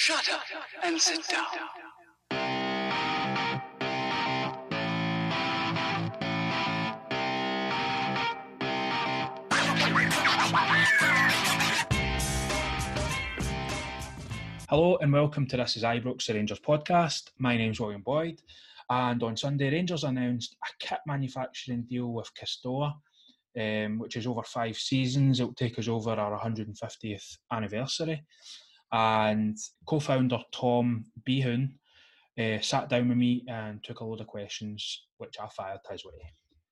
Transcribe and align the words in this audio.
Shut 0.00 0.28
up 0.32 0.42
and 0.84 1.00
sit 1.00 1.26
down. 1.28 1.44
Hello 14.68 14.98
and 14.98 15.12
welcome 15.12 15.48
to 15.48 15.56
This 15.56 15.76
is 15.76 15.82
Ibrox, 15.82 16.26
the 16.26 16.34
Rangers 16.34 16.60
podcast. 16.60 17.30
My 17.40 17.56
name's 17.56 17.80
William 17.80 18.02
Boyd, 18.02 18.40
and 18.88 19.20
on 19.24 19.36
Sunday, 19.36 19.68
Rangers 19.72 20.04
announced 20.04 20.56
a 20.62 20.68
kit 20.78 21.00
manufacturing 21.08 21.82
deal 21.90 22.12
with 22.12 22.30
Castore, 22.40 22.92
um, 23.58 23.98
which 23.98 24.14
is 24.14 24.28
over 24.28 24.44
five 24.44 24.76
seasons. 24.76 25.40
It'll 25.40 25.54
take 25.54 25.76
us 25.76 25.88
over 25.88 26.12
our 26.12 26.38
150th 26.38 27.38
anniversary. 27.50 28.22
And 28.92 29.56
co 29.86 30.00
founder 30.00 30.38
Tom 30.52 31.04
Beahon 31.28 31.72
uh, 32.38 32.60
sat 32.60 32.88
down 32.88 33.08
with 33.08 33.18
me 33.18 33.44
and 33.48 33.82
took 33.82 34.00
a 34.00 34.04
load 34.04 34.20
of 34.20 34.26
questions, 34.26 35.06
which 35.18 35.36
I 35.40 35.48
fired 35.48 35.80
his 35.90 36.04
way. 36.04 36.12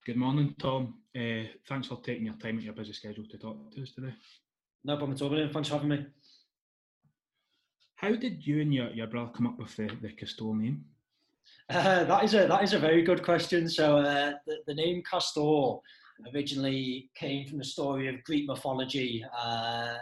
Good 0.05 0.16
morning, 0.16 0.55
Tom. 0.59 0.95
Uh, 1.19 1.48
thanks 1.69 1.88
for 1.88 2.01
taking 2.01 2.27
your 2.27 2.37
time 2.37 2.59
at 2.59 2.65
your 2.65 2.74
busy 2.74 2.93
schedule 2.93 3.24
to 3.29 3.38
talk 3.38 3.73
to 3.73 3.83
us 3.83 3.91
today. 3.91 4.15
No 4.84 4.97
problem 4.97 5.16
at 5.16 5.23
all, 5.23 5.30
William. 5.30 5.51
Thanks 5.51 5.69
for 5.69 5.74
having 5.74 5.88
me. 5.88 6.07
How 7.97 8.15
did 8.15 8.46
you 8.46 8.60
and 8.60 8.73
your, 8.73 8.91
your 8.91 9.09
brother 9.09 9.33
come 9.35 9.48
up 9.48 9.59
with 9.59 9.74
the, 9.74 9.91
the 10.01 10.12
Castor 10.12 10.55
name? 10.55 10.85
Uh, 11.69 12.05
that 12.05 12.23
is 12.23 12.35
a 12.35 12.46
that 12.46 12.62
is 12.62 12.73
a 12.73 12.79
very 12.79 13.02
good 13.02 13.23
question. 13.24 13.69
So 13.69 13.98
uh, 13.98 14.33
the, 14.46 14.59
the 14.66 14.74
name 14.74 15.02
Castor 15.02 15.79
originally 16.33 17.10
came 17.15 17.48
from 17.48 17.59
the 17.59 17.65
story 17.65 18.09
of 18.09 18.23
Greek 18.24 18.46
mythology 18.46 19.24
uh, 19.37 19.96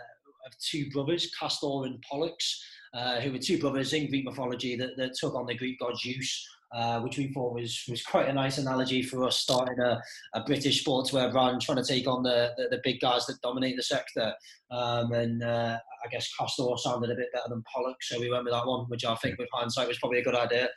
of 0.47 0.59
two 0.59 0.91
brothers, 0.91 1.31
Castor 1.39 1.85
and 1.85 2.03
Pollux, 2.09 2.63
uh, 2.95 3.21
who 3.21 3.33
were 3.33 3.39
two 3.39 3.59
brothers 3.59 3.93
in 3.93 4.09
Greek 4.09 4.25
mythology 4.25 4.77
that, 4.77 4.97
that 4.97 5.15
took 5.19 5.35
on 5.35 5.47
the 5.47 5.55
Greek 5.55 5.79
god 5.79 5.97
Zeus. 5.99 6.47
Uh, 6.75 7.01
which 7.03 7.19
we 7.19 7.33
thought 7.33 7.55
was 7.55 7.85
was 7.89 8.03
quite 8.03 8.29
a 8.29 8.33
nice 8.33 8.59
analogy 8.59 9.01
for 9.01 9.23
us 9.23 9.39
starting 9.39 9.79
a, 9.79 10.03
a 10.35 10.43
British 10.43 10.85
sportswear 10.85 11.31
brand, 11.31 11.61
trying 11.61 11.81
to 11.81 11.85
take 11.85 12.09
on 12.09 12.25
the, 12.25 12.53
the, 12.57 12.65
the 12.69 12.81
big 12.83 12.99
guys 12.99 13.27
that 13.27 13.41
dominate 13.43 13.77
the 13.77 13.83
sector. 13.83 14.35
Um, 14.73 15.13
and 15.13 15.45
uh, 15.45 15.79
I 16.05 16.09
guess 16.09 16.29
Castor 16.37 16.65
sounded 16.79 17.13
a 17.13 17.15
bit 17.15 17.29
better 17.33 17.49
than 17.49 17.63
Pollux, 17.73 18.09
so 18.09 18.19
we 18.19 18.29
went 18.29 18.43
with 18.43 18.55
that 18.55 18.67
one, 18.67 18.87
which 18.87 19.05
I 19.05 19.15
think 19.17 19.39
with 19.39 19.49
hindsight 19.53 19.87
was 19.87 19.99
probably 20.01 20.19
a 20.19 20.25
good 20.25 20.35
idea. 20.35 20.69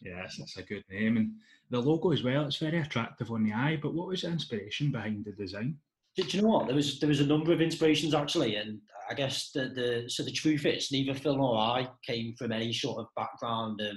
Yes, 0.00 0.36
that's 0.38 0.56
a 0.58 0.62
good 0.62 0.84
name. 0.88 1.16
And 1.16 1.32
the 1.70 1.80
logo 1.80 2.12
as 2.12 2.22
well, 2.22 2.46
it's 2.46 2.58
very 2.58 2.78
attractive 2.78 3.32
on 3.32 3.42
the 3.42 3.52
eye. 3.52 3.80
But 3.82 3.94
what 3.94 4.06
was 4.06 4.22
the 4.22 4.28
inspiration 4.28 4.92
behind 4.92 5.24
the 5.24 5.32
design? 5.32 5.76
Do 6.16 6.24
you 6.24 6.42
know 6.42 6.48
what? 6.48 6.66
There 6.66 6.76
was 6.76 6.98
there 7.00 7.08
was 7.08 7.20
a 7.20 7.26
number 7.26 7.52
of 7.52 7.60
inspirations 7.60 8.14
actually, 8.14 8.56
and 8.56 8.80
I 9.10 9.14
guess 9.14 9.50
the 9.52 9.68
the 9.68 10.04
so 10.08 10.22
the 10.22 10.32
truth 10.32 10.66
is 10.66 10.90
neither 10.92 11.14
Phil 11.14 11.36
nor 11.36 11.56
I 11.56 11.88
came 12.06 12.34
from 12.36 12.52
any 12.52 12.72
sort 12.72 12.98
of 12.98 13.06
background 13.16 13.80
of 13.80 13.96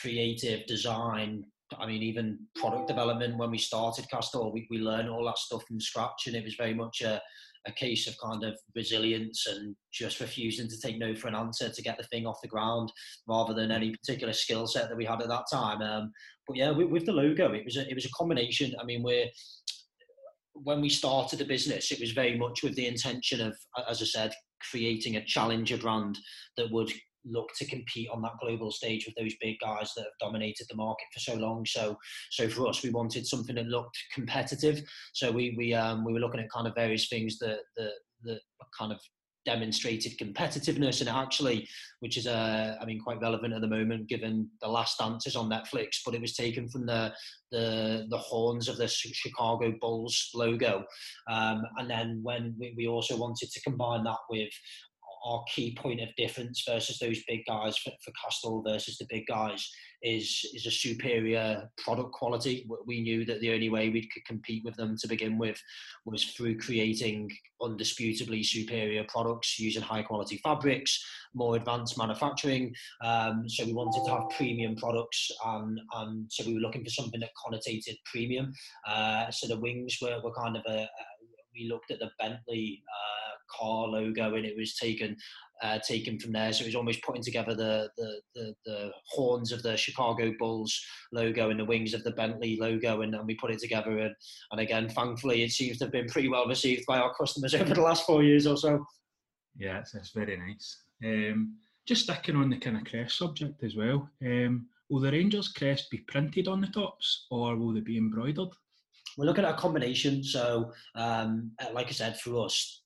creative 0.00 0.66
design. 0.66 1.44
I 1.78 1.86
mean, 1.86 2.02
even 2.02 2.38
product 2.54 2.88
development. 2.88 3.36
When 3.36 3.50
we 3.50 3.58
started 3.58 4.06
Castore, 4.12 4.52
we, 4.52 4.66
we 4.70 4.78
learned 4.78 5.08
all 5.08 5.24
that 5.24 5.38
stuff 5.38 5.64
from 5.66 5.80
scratch, 5.80 6.26
and 6.26 6.36
it 6.36 6.44
was 6.44 6.54
very 6.54 6.74
much 6.74 7.00
a, 7.02 7.20
a 7.66 7.72
case 7.72 8.06
of 8.06 8.14
kind 8.22 8.44
of 8.44 8.56
resilience 8.76 9.46
and 9.48 9.74
just 9.92 10.20
refusing 10.20 10.68
to 10.68 10.80
take 10.80 10.98
no 10.98 11.14
for 11.16 11.28
an 11.28 11.34
answer 11.34 11.70
to 11.70 11.82
get 11.82 11.96
the 11.98 12.04
thing 12.04 12.26
off 12.26 12.42
the 12.42 12.48
ground, 12.48 12.92
rather 13.26 13.54
than 13.54 13.72
any 13.72 13.90
particular 13.90 14.32
skill 14.32 14.66
set 14.66 14.88
that 14.88 14.96
we 14.96 15.04
had 15.04 15.22
at 15.22 15.28
that 15.28 15.46
time. 15.50 15.82
Um, 15.82 16.12
but 16.46 16.56
yeah, 16.56 16.70
with, 16.70 16.90
with 16.90 17.06
the 17.06 17.12
logo, 17.12 17.52
it 17.52 17.64
was 17.64 17.76
a, 17.76 17.88
it 17.88 17.94
was 17.94 18.04
a 18.04 18.16
combination. 18.16 18.74
I 18.80 18.84
mean, 18.84 19.02
we're 19.02 19.26
when 20.54 20.80
we 20.80 20.88
started 20.88 21.38
the 21.38 21.44
business, 21.44 21.90
it 21.90 22.00
was 22.00 22.12
very 22.12 22.38
much 22.38 22.62
with 22.62 22.74
the 22.76 22.86
intention 22.86 23.40
of, 23.40 23.56
as 23.88 24.00
I 24.00 24.06
said, 24.06 24.34
creating 24.70 25.16
a 25.16 25.24
challenger 25.24 25.76
brand 25.76 26.18
that 26.56 26.70
would 26.70 26.90
look 27.26 27.48
to 27.56 27.66
compete 27.66 28.08
on 28.10 28.22
that 28.22 28.38
global 28.40 28.70
stage 28.70 29.06
with 29.06 29.14
those 29.16 29.34
big 29.40 29.56
guys 29.60 29.92
that 29.96 30.02
have 30.02 30.12
dominated 30.20 30.66
the 30.68 30.76
market 30.76 31.06
for 31.12 31.20
so 31.20 31.34
long. 31.34 31.64
So, 31.66 31.96
so 32.30 32.48
for 32.48 32.68
us, 32.68 32.82
we 32.82 32.90
wanted 32.90 33.26
something 33.26 33.56
that 33.56 33.66
looked 33.66 33.96
competitive. 34.12 34.82
So 35.12 35.30
we 35.30 35.54
we 35.56 35.74
um, 35.74 36.04
we 36.04 36.12
were 36.12 36.20
looking 36.20 36.40
at 36.40 36.50
kind 36.50 36.66
of 36.66 36.74
various 36.74 37.08
things 37.08 37.38
that 37.38 37.60
that 37.76 37.92
that 38.24 38.40
kind 38.78 38.92
of 38.92 39.00
demonstrated 39.44 40.18
competitiveness. 40.18 41.00
And 41.00 41.08
actually 41.08 41.68
which 42.00 42.16
is 42.16 42.26
uh, 42.26 42.76
I 42.80 42.84
mean 42.84 43.00
quite 43.00 43.20
relevant 43.20 43.54
at 43.54 43.60
the 43.60 43.66
moment 43.66 44.08
given 44.08 44.48
the 44.60 44.68
last 44.68 44.98
dance 44.98 45.26
is 45.26 45.36
on 45.36 45.48
Netflix 45.48 46.00
but 46.04 46.14
it 46.14 46.20
was 46.20 46.34
taken 46.34 46.68
from 46.68 46.86
the 46.86 47.12
the 47.50 48.06
the 48.10 48.18
horns 48.18 48.68
of 48.68 48.76
the 48.76 48.88
Chicago 48.88 49.72
Bulls 49.80 50.30
logo. 50.34 50.84
Um, 51.30 51.62
and 51.78 51.88
then 51.88 52.20
when 52.22 52.54
we, 52.58 52.74
we 52.76 52.88
also 52.88 53.16
wanted 53.16 53.50
to 53.50 53.60
combine 53.62 54.04
that 54.04 54.18
with 54.28 54.50
our 55.24 55.42
key 55.54 55.76
point 55.80 56.00
of 56.02 56.14
difference 56.16 56.64
versus 56.68 56.98
those 56.98 57.22
big 57.26 57.40
guys 57.46 57.76
for, 57.78 57.92
for 58.04 58.12
Castore 58.12 58.62
versus 58.64 58.98
the 58.98 59.06
big 59.08 59.26
guys 59.26 59.70
is 60.02 60.44
is 60.52 60.66
a 60.66 60.70
superior 60.70 61.70
product 61.78 62.12
quality. 62.12 62.68
We 62.86 63.00
knew 63.00 63.24
that 63.24 63.40
the 63.40 63.52
only 63.52 63.70
way 63.70 63.88
we 63.88 64.06
could 64.06 64.24
compete 64.26 64.62
with 64.64 64.76
them 64.76 64.96
to 65.00 65.08
begin 65.08 65.38
with 65.38 65.58
was 66.04 66.24
through 66.24 66.58
creating 66.58 67.30
undisputably 67.62 68.44
superior 68.44 69.04
products 69.08 69.58
using 69.58 69.82
high 69.82 70.02
quality 70.02 70.38
fabrics, 70.44 71.02
more 71.34 71.56
advanced 71.56 71.96
manufacturing. 71.96 72.74
Um, 73.02 73.48
so 73.48 73.64
we 73.64 73.72
wanted 73.72 74.04
to 74.04 74.10
have 74.10 74.28
premium 74.36 74.76
products, 74.76 75.30
and, 75.46 75.80
and 75.94 76.30
so 76.30 76.44
we 76.44 76.54
were 76.54 76.60
looking 76.60 76.84
for 76.84 76.90
something 76.90 77.20
that 77.20 77.30
connotated 77.42 77.96
premium. 78.04 78.52
Uh, 78.86 79.30
so 79.30 79.48
the 79.48 79.58
wings 79.58 79.96
were, 80.02 80.20
were 80.22 80.34
kind 80.34 80.56
of 80.56 80.62
a, 80.68 80.82
a 80.82 80.88
we 81.54 81.68
looked 81.68 81.90
at 81.90 82.00
the 82.00 82.10
Bentley 82.18 82.82
uh, 82.88 83.13
car 83.50 83.86
logo 83.86 84.34
and 84.34 84.44
it 84.44 84.56
was 84.56 84.76
taken 84.76 85.16
uh, 85.62 85.78
taken 85.86 86.18
from 86.18 86.32
there. 86.32 86.52
So 86.52 86.62
it 86.62 86.66
was 86.66 86.74
almost 86.74 87.02
putting 87.02 87.22
together 87.22 87.54
the, 87.54 87.88
the, 87.96 88.20
the 88.34 88.54
the 88.66 88.90
horns 89.06 89.52
of 89.52 89.62
the 89.62 89.76
Chicago 89.76 90.32
Bulls 90.38 90.78
logo 91.12 91.50
and 91.50 91.58
the 91.58 91.64
wings 91.64 91.94
of 91.94 92.02
the 92.04 92.10
Bentley 92.12 92.58
logo, 92.60 93.02
and, 93.02 93.14
and 93.14 93.26
we 93.26 93.36
put 93.36 93.50
it 93.50 93.60
together. 93.60 93.98
And, 93.98 94.14
and 94.52 94.60
again, 94.60 94.88
thankfully, 94.88 95.42
it 95.42 95.52
seems 95.52 95.78
to 95.78 95.84
have 95.84 95.92
been 95.92 96.08
pretty 96.08 96.28
well 96.28 96.46
received 96.46 96.84
by 96.86 96.98
our 96.98 97.14
customers 97.14 97.54
over 97.54 97.74
the 97.74 97.80
last 97.80 98.04
four 98.04 98.22
years 98.22 98.46
or 98.46 98.56
so. 98.56 98.84
Yeah, 99.56 99.78
it's, 99.78 99.94
it's 99.94 100.10
very 100.10 100.36
nice. 100.36 100.82
Um, 101.04 101.56
just 101.86 102.04
sticking 102.04 102.36
on 102.36 102.50
the 102.50 102.58
kind 102.58 102.76
of 102.76 102.84
crest 102.84 103.18
subject 103.18 103.62
as 103.62 103.76
well. 103.76 104.08
Um, 104.24 104.66
will 104.90 105.00
the 105.00 105.12
Rangers 105.12 105.48
crest 105.48 105.90
be 105.90 105.98
printed 105.98 106.48
on 106.48 106.60
the 106.60 106.66
tops, 106.68 107.26
or 107.30 107.56
will 107.56 107.72
they 107.72 107.80
be 107.80 107.98
embroidered? 107.98 108.48
we're 109.16 109.26
looking 109.26 109.44
at 109.44 109.54
a 109.54 109.56
combination. 109.56 110.22
So, 110.22 110.72
um, 110.94 111.52
like 111.72 111.88
I 111.88 111.92
said, 111.92 112.18
for 112.18 112.44
us, 112.44 112.82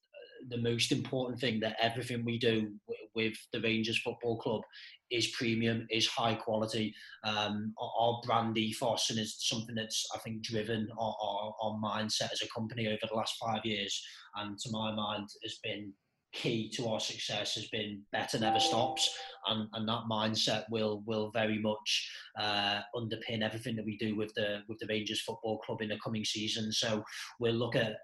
the 0.48 0.58
most 0.58 0.92
important 0.92 1.40
thing 1.40 1.60
that 1.60 1.76
everything 1.80 2.24
we 2.24 2.38
do 2.38 2.72
with 3.14 3.34
the 3.52 3.60
Rangers 3.60 3.98
Football 3.98 4.38
Club 4.38 4.62
is 5.10 5.28
premium, 5.28 5.86
is 5.90 6.06
high 6.06 6.34
quality. 6.34 6.94
Um, 7.24 7.74
our 7.80 8.20
brand 8.24 8.58
ethos 8.58 9.10
and 9.10 9.18
is 9.18 9.36
something 9.40 9.74
that's 9.74 10.06
I 10.14 10.18
think 10.18 10.42
driven 10.42 10.88
our, 10.98 11.16
our, 11.20 11.54
our 11.62 11.78
mindset 11.82 12.32
as 12.32 12.42
a 12.42 12.48
company 12.54 12.86
over 12.86 12.98
the 13.08 13.16
last 13.16 13.36
five 13.40 13.64
years, 13.64 14.02
and 14.36 14.58
to 14.58 14.70
my 14.70 14.92
mind 14.94 15.28
has 15.42 15.58
been 15.62 15.92
key 16.32 16.70
to 16.70 16.86
our 16.88 17.00
success 17.00 17.54
has 17.54 17.68
been 17.68 18.02
better 18.12 18.38
never 18.38 18.60
stops 18.60 19.10
and, 19.48 19.68
and 19.72 19.88
that 19.88 20.02
mindset 20.10 20.64
will 20.70 21.02
will 21.06 21.30
very 21.30 21.58
much 21.58 22.10
uh, 22.38 22.80
underpin 22.94 23.42
everything 23.42 23.76
that 23.76 23.84
we 23.84 23.96
do 23.96 24.16
with 24.16 24.32
the 24.34 24.62
with 24.68 24.78
the 24.78 24.86
Rangers 24.86 25.20
Football 25.22 25.58
Club 25.58 25.80
in 25.80 25.88
the 25.88 25.98
coming 26.04 26.24
season. 26.24 26.72
So 26.72 27.02
we'll 27.40 27.54
look 27.54 27.76
at 27.76 27.96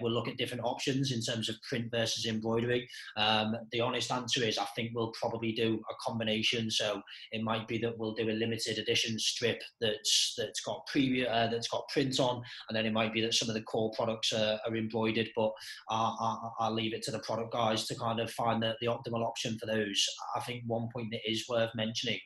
we'll 0.00 0.12
look 0.12 0.28
at 0.28 0.36
different 0.36 0.64
options 0.64 1.12
in 1.12 1.20
terms 1.20 1.48
of 1.48 1.56
print 1.68 1.86
versus 1.90 2.26
embroidery. 2.26 2.88
Um, 3.16 3.56
the 3.72 3.80
honest 3.80 4.12
answer 4.12 4.44
is 4.44 4.58
I 4.58 4.66
think 4.76 4.90
we'll 4.94 5.12
probably 5.20 5.52
do 5.52 5.80
a 5.90 5.94
combination. 6.04 6.70
So 6.70 7.02
it 7.32 7.42
might 7.42 7.66
be 7.66 7.78
that 7.78 7.98
we'll 7.98 8.14
do 8.14 8.30
a 8.30 8.32
limited 8.32 8.78
edition 8.78 9.18
strip 9.18 9.62
that's 9.80 10.34
that's 10.36 10.60
got 10.60 10.86
preview 10.92 11.28
uh, 11.28 11.48
that's 11.48 11.68
got 11.68 11.88
print 11.88 12.18
on 12.20 12.42
and 12.68 12.76
then 12.76 12.86
it 12.86 12.92
might 12.92 13.12
be 13.12 13.20
that 13.20 13.34
some 13.34 13.48
of 13.48 13.54
the 13.54 13.62
core 13.62 13.92
products 13.94 14.32
are, 14.32 14.58
are 14.66 14.76
embroidered 14.76 15.28
but 15.36 15.50
I'll, 15.88 16.54
I'll 16.58 16.72
leave 16.72 16.94
it 16.94 17.02
to 17.02 17.10
the 17.10 17.18
product 17.20 17.52
guys 17.70 17.86
to 17.86 17.94
kind 17.94 18.20
of 18.20 18.30
find 18.30 18.62
the, 18.62 18.74
the 18.80 18.86
optimal 18.86 19.24
option 19.24 19.58
for 19.58 19.66
those. 19.66 20.04
I 20.36 20.40
think 20.40 20.62
one 20.66 20.88
point 20.94 21.08
that 21.12 21.30
is 21.30 21.46
worth 21.48 21.70
mentioning 21.74 22.18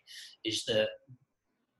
is 0.44 0.64
that 0.66 0.88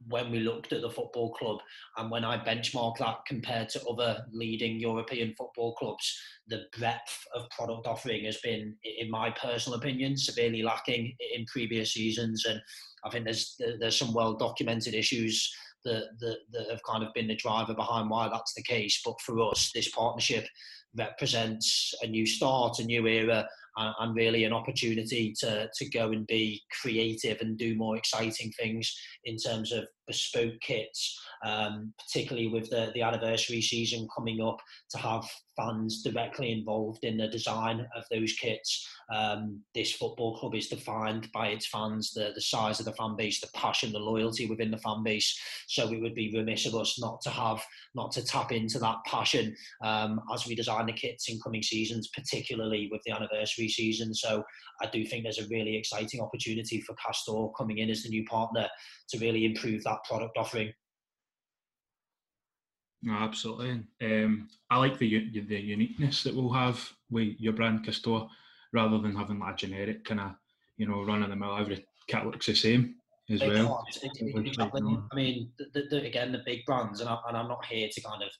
when 0.08 0.30
we 0.30 0.40
looked 0.40 0.72
at 0.72 0.82
the 0.82 0.90
football 0.90 1.32
club 1.32 1.58
and 1.96 2.10
when 2.10 2.24
I 2.24 2.36
benchmark 2.36 2.98
that 2.98 3.18
compared 3.26 3.70
to 3.70 3.84
other 3.86 4.22
leading 4.32 4.78
European 4.78 5.34
football 5.36 5.74
clubs, 5.76 6.20
the 6.46 6.64
breadth 6.78 7.24
of 7.34 7.48
product 7.50 7.86
offering 7.86 8.24
has 8.24 8.38
been, 8.42 8.76
in 8.98 9.10
my 9.10 9.30
personal 9.30 9.78
opinion, 9.78 10.16
severely 10.16 10.62
lacking 10.62 11.14
in 11.34 11.46
previous 11.46 11.94
seasons. 11.94 12.44
And 12.44 12.60
I 13.04 13.10
think 13.10 13.24
there's 13.24 13.58
there's 13.80 13.98
some 13.98 14.12
well 14.12 14.34
documented 14.34 14.94
issues 14.94 15.50
that, 15.84 16.04
that, 16.20 16.36
that 16.52 16.70
have 16.70 16.82
kind 16.82 17.02
of 17.02 17.14
been 17.14 17.28
the 17.28 17.36
driver 17.36 17.74
behind 17.74 18.10
why 18.10 18.28
that's 18.28 18.54
the 18.54 18.62
case. 18.62 19.00
But 19.04 19.20
for 19.22 19.40
us, 19.50 19.70
this 19.74 19.88
partnership 19.90 20.46
represents 20.96 21.94
a 22.02 22.06
new 22.06 22.26
start, 22.26 22.78
a 22.78 22.84
new 22.84 23.06
era, 23.06 23.48
and, 23.76 23.94
and, 23.98 24.14
really 24.14 24.44
an 24.44 24.52
opportunity 24.52 25.34
to, 25.40 25.68
to 25.74 25.90
go 25.90 26.10
and 26.10 26.26
be 26.26 26.62
creative 26.80 27.40
and 27.40 27.58
do 27.58 27.76
more 27.76 27.96
exciting 27.96 28.52
things 28.52 28.94
in 29.24 29.36
terms 29.36 29.72
of 29.72 29.84
bespoke 30.06 30.60
kits, 30.60 31.20
um, 31.44 31.92
particularly 31.98 32.48
with 32.48 32.70
the, 32.70 32.90
the 32.94 33.02
anniversary 33.02 33.60
season 33.60 34.06
coming 34.16 34.40
up, 34.40 34.58
to 34.90 34.98
have 34.98 35.24
fans 35.56 36.02
directly 36.02 36.52
involved 36.52 37.04
in 37.04 37.16
the 37.16 37.28
design 37.28 37.86
of 37.96 38.04
those 38.10 38.32
kits. 38.34 38.88
Um, 39.14 39.60
this 39.74 39.92
football 39.92 40.38
club 40.38 40.54
is 40.54 40.68
defined 40.68 41.30
by 41.32 41.48
its 41.48 41.66
fans, 41.66 42.12
the, 42.12 42.32
the 42.34 42.40
size 42.40 42.80
of 42.80 42.86
the 42.86 42.92
fan 42.94 43.16
base, 43.16 43.40
the 43.40 43.48
passion, 43.54 43.92
the 43.92 43.98
loyalty 43.98 44.46
within 44.46 44.70
the 44.70 44.78
fan 44.78 45.02
base. 45.02 45.38
So 45.68 45.92
it 45.92 46.00
would 46.00 46.14
be 46.14 46.32
remiss 46.34 46.66
of 46.66 46.74
us 46.74 47.00
not 47.00 47.20
to 47.22 47.30
have, 47.30 47.62
not 47.94 48.12
to 48.12 48.24
tap 48.24 48.52
into 48.52 48.78
that 48.80 48.96
passion 49.06 49.54
um, 49.82 50.20
as 50.32 50.46
we 50.46 50.54
design 50.54 50.86
the 50.86 50.92
kits 50.92 51.28
in 51.28 51.38
coming 51.40 51.62
seasons, 51.62 52.08
particularly 52.14 52.88
with 52.90 53.02
the 53.04 53.12
anniversary 53.12 53.68
season. 53.68 54.14
So 54.14 54.42
I 54.82 54.86
do 54.86 55.04
think 55.04 55.22
there's 55.22 55.38
a 55.38 55.48
really 55.48 55.76
exciting 55.76 56.20
opportunity 56.20 56.80
for 56.80 56.94
Castore 56.94 57.52
coming 57.56 57.78
in 57.78 57.90
as 57.90 58.02
the 58.02 58.08
new 58.08 58.24
partner 58.24 58.68
to 59.10 59.18
really 59.18 59.44
improve 59.44 59.84
that 59.84 59.93
product 60.04 60.36
offering. 60.36 60.72
No, 63.02 63.12
absolutely. 63.12 63.82
Um, 64.02 64.48
I 64.70 64.78
like 64.78 64.98
the 64.98 65.30
the 65.46 65.60
uniqueness 65.60 66.22
that 66.22 66.34
we'll 66.34 66.52
have 66.52 66.90
with 67.10 67.34
your 67.38 67.52
brand 67.52 67.84
Castore, 67.84 68.28
rather 68.72 68.98
than 68.98 69.14
having 69.14 69.38
like 69.38 69.54
a 69.54 69.56
generic 69.56 70.04
kind 70.04 70.20
of 70.20 70.32
you 70.78 70.88
know 70.88 71.04
run 71.04 71.22
of 71.22 71.30
the 71.30 71.36
mill. 71.36 71.56
Every 71.56 71.84
kit 72.08 72.24
looks 72.24 72.46
the 72.46 72.54
same 72.54 72.94
as 73.30 73.42
it 73.42 73.48
well. 73.48 73.84
I 75.12 75.14
mean, 75.14 75.50
the, 75.58 75.84
the, 75.90 76.06
again, 76.06 76.32
the 76.32 76.42
big 76.44 76.64
brands, 76.64 77.00
and, 77.00 77.08
I, 77.08 77.18
and 77.28 77.36
I'm 77.36 77.48
not 77.48 77.64
here 77.66 77.88
to 77.90 78.00
kind 78.00 78.22
of 78.22 78.30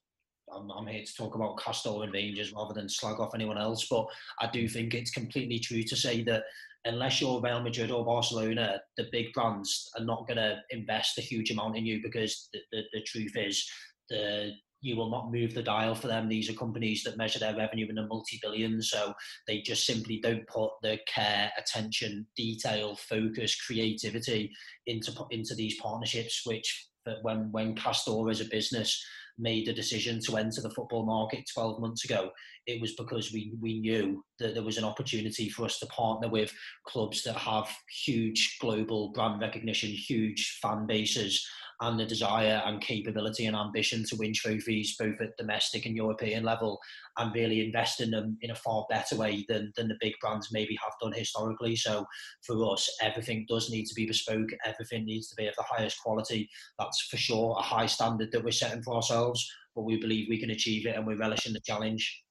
I'm, 0.57 0.71
I'm, 0.71 0.87
here 0.87 1.05
to 1.05 1.15
talk 1.15 1.35
about 1.35 1.59
Castore 1.59 2.05
and 2.05 2.13
Rangers 2.13 2.53
rather 2.53 2.75
than 2.75 2.89
slag 2.89 3.21
off 3.21 3.35
anyone 3.35 3.59
else. 3.59 3.87
But 3.89 4.07
I 4.41 4.51
do 4.51 4.69
think 4.69 4.95
it's 4.95 5.11
completely 5.11 5.59
true 5.59 5.83
to 5.83 5.97
say 5.97 6.23
that 6.25 6.45
unless 6.85 7.21
you're 7.21 7.41
Real 7.41 7.63
Madrid 7.63 7.91
or 7.91 8.05
Barcelona, 8.05 8.81
the 8.97 9.09
big 9.11 9.33
brands 9.33 9.91
are 9.99 10.05
not 10.05 10.27
going 10.27 10.37
to 10.37 10.59
invest 10.71 11.19
a 11.19 11.23
huge 11.23 11.51
amount 11.51 11.77
in 11.77 11.87
you 11.87 12.01
because 12.03 12.49
the, 12.53 12.61
the, 12.73 12.83
the 12.93 13.03
truth 13.03 13.33
is 13.37 13.69
the 14.11 14.53
you 14.85 14.97
will 14.97 15.11
not 15.11 15.33
move 15.33 15.55
the 15.55 15.63
dial 15.63 15.95
for 15.95 16.09
them. 16.09 16.29
These 16.29 16.51
are 16.51 16.55
companies 16.55 17.03
that 17.05 17.17
measure 17.17 17.39
their 17.39 17.57
revenue 17.57 17.87
in 17.89 17.95
the 17.95 18.07
multi 18.07 18.39
billions, 18.43 18.91
so 18.91 19.15
they 19.47 19.63
just 19.63 19.87
simply 19.87 20.21
don't 20.23 20.47
put 20.47 20.73
the 20.83 20.99
care, 21.09 21.51
attention, 21.59 22.27
detail, 22.37 22.95
focus, 22.95 23.59
creativity 23.59 24.53
into 24.87 25.13
into 25.31 25.55
these 25.55 25.81
partnerships. 25.81 26.43
Which 26.45 26.91
when 27.23 27.51
when 27.51 27.75
Castore 27.75 28.31
as 28.31 28.43
a 28.43 28.45
business 28.45 29.03
made 29.39 29.67
the 29.67 29.73
decision 29.73 30.21
to 30.25 30.37
enter 30.37 30.61
the 30.61 30.71
football 30.71 31.05
market 31.05 31.45
12 31.53 31.81
months 31.81 32.05
ago, 32.05 32.31
it 32.67 32.81
was 32.81 32.95
because 32.95 33.33
we, 33.33 33.53
we 33.61 33.81
knew 33.81 34.25
that 34.39 34.55
there 34.55 34.63
was 34.63 34.79
an 34.79 34.85
opportunity 34.85 35.49
for 35.49 35.65
us 35.65 35.79
to 35.79 35.87
partner 35.87 36.29
with 36.29 36.53
clubs 36.87 37.23
that 37.23 37.37
have 37.37 37.69
huge 38.05 38.57
global 38.61 39.13
brand 39.13 39.41
recognition, 39.41 39.91
huge 39.91 40.59
fan 40.63 40.87
bases, 40.87 41.47
and 41.81 41.99
the 41.99 42.07
desire 42.07 42.63
and 42.65 42.81
capability 42.81 43.47
and 43.47 43.57
ambition 43.57 44.05
to 44.05 44.17
win 44.17 44.33
trophies 44.33 44.97
both 44.97 45.21
at 45.21 45.37
domestic 45.37 45.87
and 45.87 45.97
European 45.97 46.45
level 46.45 46.81
and 47.19 47.35
really 47.35 47.65
invest 47.65 48.01
in 48.01 48.11
them 48.11 48.37
in 48.43 48.51
a 48.51 48.55
far 48.55 48.87
better 48.91 49.17
way 49.17 49.45
than, 49.49 49.73
than 49.77 49.89
the 49.89 49.97
big 50.01 50.15
brands 50.21 50.53
maybe 50.53 50.77
have 50.83 50.93
done 51.01 51.13
historically. 51.13 51.77
So 51.77 52.07
for 52.47 52.73
us, 52.73 52.89
everything 53.03 53.47
does 53.49 53.71
need 53.71 53.87
to 53.87 53.95
be 53.95 54.07
bespoke, 54.07 54.51
everything 54.65 55.05
needs 55.05 55.29
to 55.29 55.37
be 55.37 55.47
of 55.47 55.57
the 55.57 55.65
highest 55.65 56.01
quality. 56.03 56.49
That's 56.79 57.01
for 57.03 57.17
sure 57.17 57.57
a 57.59 57.63
high 57.63 57.87
standard 57.87 58.31
that 58.33 58.45
we're 58.45 58.53
setting 58.53 58.83
for 58.83 58.95
ourselves, 58.95 59.47
but 59.75 59.83
we 59.83 59.97
believe 59.97 60.29
we 60.29 60.41
can 60.41 60.51
achieve 60.51 60.87
it 60.87 60.97
and 60.97 61.07
we're 61.07 61.19
relishing 61.19 61.53
the 61.53 61.61
challenge. 61.61 62.23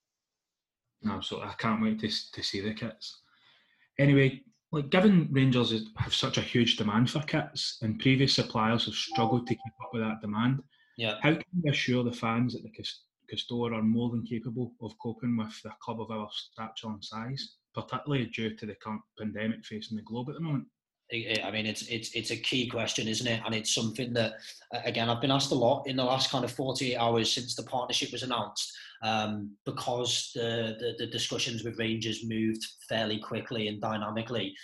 Absolutely. 1.08 1.50
I 1.50 1.54
can't 1.58 1.82
wait 1.82 2.00
to, 2.00 2.10
to 2.32 2.44
see 2.44 2.62
the 2.62 2.74
kits. 2.74 3.20
Anyway, 4.00 4.42
like 4.74 4.90
given 4.90 5.30
Rangers 5.32 5.72
have 5.98 6.16
such 6.16 6.40
a 6.40 6.42
huge 6.42 6.78
demand 6.78 7.10
for 7.10 7.22
kits 7.22 7.78
and 7.84 8.00
previous 8.00 8.34
suppliers 8.34 8.86
have 8.86 8.96
struggled 8.96 9.46
to 9.46 9.54
keep 9.54 9.74
up 9.82 9.92
with 9.94 10.02
that 10.02 10.20
demand, 10.20 10.64
yeah. 10.98 11.16
how 11.22 11.36
can 11.36 11.44
we 11.64 11.70
assure 11.70 12.04
the 12.04 12.12
fans 12.12 12.54
that 12.54 12.64
the 12.64 12.72
Castore 13.32 13.74
are 13.74 13.84
more 13.84 14.10
than 14.10 14.26
capable 14.26 14.74
of 14.82 14.98
coping 14.98 15.38
with 15.38 15.62
the 15.64 15.72
club 15.80 16.02
of 16.02 16.10
our 16.10 16.28
stature 16.32 16.88
and 16.88 17.06
size, 17.06 17.58
particularly 17.76 18.26
due 18.26 18.56
to 18.56 18.66
the 18.66 18.74
current 18.76 19.02
pandemic 19.18 19.64
facing 19.64 19.96
the 19.96 20.04
globe 20.04 20.30
at 20.30 20.36
the 20.36 20.42
moment? 20.42 20.66
I 21.12 21.52
mean, 21.52 21.66
it's 21.66 21.84
it's 21.84 22.12
it's 22.14 22.32
a 22.32 22.38
key 22.38 22.68
question, 22.68 23.08
isn't 23.08 23.28
it? 23.28 23.42
And 23.46 23.54
it's 23.54 23.76
something 23.76 24.14
that, 24.14 24.34
again, 24.86 25.10
I've 25.10 25.22
been 25.22 25.32
asked 25.32 25.52
a 25.52 25.56
lot 25.56 25.86
in 25.86 25.96
the 25.96 26.04
last 26.04 26.32
kind 26.32 26.44
of 26.44 26.52
48 26.52 26.96
hours 26.96 27.32
since 27.32 27.56
the 27.56 27.64
partnership 27.64 28.12
was 28.12 28.24
announced, 28.24 28.72
um, 29.04 29.52
because 29.66 30.32
the, 30.34 30.76
the, 30.80 31.06
the 31.06 31.12
discussions 31.12 31.64
with 31.64 31.78
Rangers 31.78 32.26
moved 32.26 32.66
fairly 32.90 33.20
quickly 33.20 33.68
and 33.68 33.82
dynamically. 33.82 34.56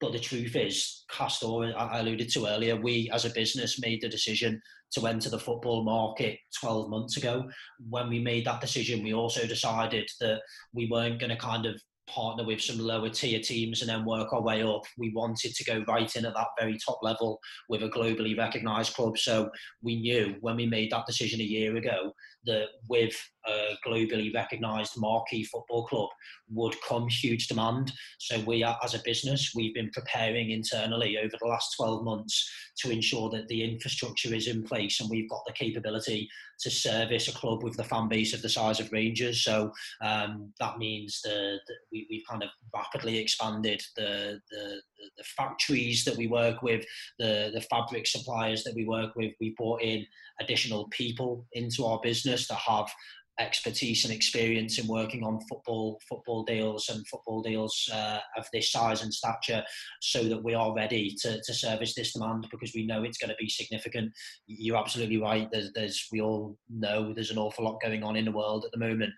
But 0.00 0.12
the 0.12 0.20
truth 0.20 0.54
is, 0.54 1.04
Castore, 1.10 1.74
I 1.76 1.98
alluded 1.98 2.28
to 2.30 2.46
earlier, 2.46 2.76
we 2.76 3.10
as 3.12 3.24
a 3.24 3.30
business 3.30 3.80
made 3.80 4.00
the 4.00 4.08
decision 4.08 4.60
to 4.92 5.06
enter 5.06 5.28
the 5.28 5.40
football 5.40 5.82
market 5.84 6.38
12 6.60 6.88
months 6.88 7.16
ago. 7.16 7.48
When 7.88 8.08
we 8.08 8.20
made 8.20 8.46
that 8.46 8.60
decision, 8.60 9.02
we 9.02 9.12
also 9.12 9.46
decided 9.46 10.08
that 10.20 10.40
we 10.72 10.88
weren't 10.88 11.18
going 11.18 11.30
to 11.30 11.36
kind 11.36 11.66
of 11.66 11.80
partner 12.08 12.44
with 12.44 12.60
some 12.60 12.78
lower 12.78 13.08
tier 13.08 13.40
teams 13.40 13.80
and 13.80 13.88
then 13.88 14.04
work 14.04 14.32
our 14.32 14.42
way 14.42 14.62
up. 14.62 14.82
We 14.96 15.12
wanted 15.14 15.54
to 15.54 15.64
go 15.64 15.84
right 15.86 16.14
in 16.16 16.24
at 16.24 16.34
that 16.34 16.48
very 16.58 16.78
top 16.78 16.98
level 17.02 17.38
with 17.68 17.82
a 17.82 17.88
globally 17.88 18.36
recognised 18.36 18.94
club. 18.94 19.18
So 19.18 19.50
we 19.82 20.00
knew 20.00 20.36
when 20.40 20.56
we 20.56 20.66
made 20.66 20.90
that 20.92 21.06
decision 21.06 21.40
a 21.40 21.44
year 21.44 21.76
ago 21.76 22.12
that 22.48 22.66
with 22.88 23.14
a 23.46 23.76
globally 23.86 24.34
recognised 24.34 24.92
marquee 24.96 25.44
football 25.44 25.86
club 25.86 26.08
would 26.50 26.74
come 26.86 27.08
huge 27.08 27.46
demand. 27.46 27.92
So 28.18 28.40
we, 28.40 28.62
are, 28.62 28.78
as 28.82 28.94
a 28.94 29.02
business, 29.04 29.52
we've 29.54 29.74
been 29.74 29.90
preparing 29.90 30.50
internally 30.50 31.18
over 31.18 31.34
the 31.40 31.46
last 31.46 31.76
12 31.76 32.04
months 32.04 32.50
to 32.78 32.90
ensure 32.90 33.30
that 33.30 33.48
the 33.48 33.62
infrastructure 33.62 34.34
is 34.34 34.48
in 34.48 34.62
place 34.64 35.00
and 35.00 35.08
we've 35.10 35.30
got 35.30 35.42
the 35.46 35.52
capability 35.52 36.28
to 36.60 36.70
service 36.70 37.28
a 37.28 37.32
club 37.32 37.62
with 37.62 37.76
the 37.76 37.84
fan 37.84 38.08
base 38.08 38.34
of 38.34 38.42
the 38.42 38.48
size 38.48 38.80
of 38.80 38.92
Rangers. 38.92 39.44
So 39.44 39.72
um, 40.02 40.52
that 40.58 40.78
means 40.78 41.20
that 41.22 41.60
we, 41.92 42.06
we've 42.10 42.26
kind 42.28 42.42
of 42.42 42.50
rapidly 42.74 43.18
expanded 43.18 43.82
the, 43.96 44.40
the, 44.50 44.80
the 45.16 45.24
factories 45.24 46.04
that 46.04 46.16
we 46.16 46.26
work 46.26 46.62
with, 46.62 46.84
the, 47.18 47.50
the 47.54 47.60
fabric 47.62 48.06
suppliers 48.06 48.64
that 48.64 48.74
we 48.74 48.84
work 48.84 49.14
with. 49.16 49.32
We 49.40 49.54
brought 49.56 49.82
in 49.82 50.06
additional 50.40 50.88
people 50.90 51.46
into 51.52 51.84
our 51.84 52.00
business 52.02 52.48
that 52.48 52.58
have 52.58 52.90
expertise 53.38 54.04
and 54.04 54.12
experience 54.12 54.78
in 54.78 54.86
working 54.86 55.22
on 55.22 55.40
football 55.48 56.00
football 56.08 56.44
deals 56.44 56.88
and 56.88 57.06
football 57.06 57.42
deals 57.42 57.88
uh, 57.92 58.18
of 58.36 58.46
this 58.52 58.72
size 58.72 59.02
and 59.02 59.12
stature 59.12 59.62
so 60.00 60.24
that 60.24 60.42
we 60.42 60.54
are 60.54 60.74
ready 60.74 61.14
to, 61.20 61.40
to 61.42 61.54
service 61.54 61.94
this 61.94 62.12
demand 62.12 62.46
because 62.50 62.72
we 62.74 62.86
know 62.86 63.02
it's 63.02 63.18
going 63.18 63.30
to 63.30 63.36
be 63.38 63.48
significant. 63.48 64.12
You're 64.46 64.76
absolutely 64.76 65.18
right. 65.18 65.48
There's, 65.52 65.72
there's 65.74 66.08
we 66.10 66.20
all 66.20 66.58
know 66.68 67.12
there's 67.12 67.30
an 67.30 67.38
awful 67.38 67.64
lot 67.64 67.80
going 67.82 68.02
on 68.02 68.16
in 68.16 68.24
the 68.24 68.32
world 68.32 68.64
at 68.64 68.72
the 68.72 68.84
moment. 68.84 69.12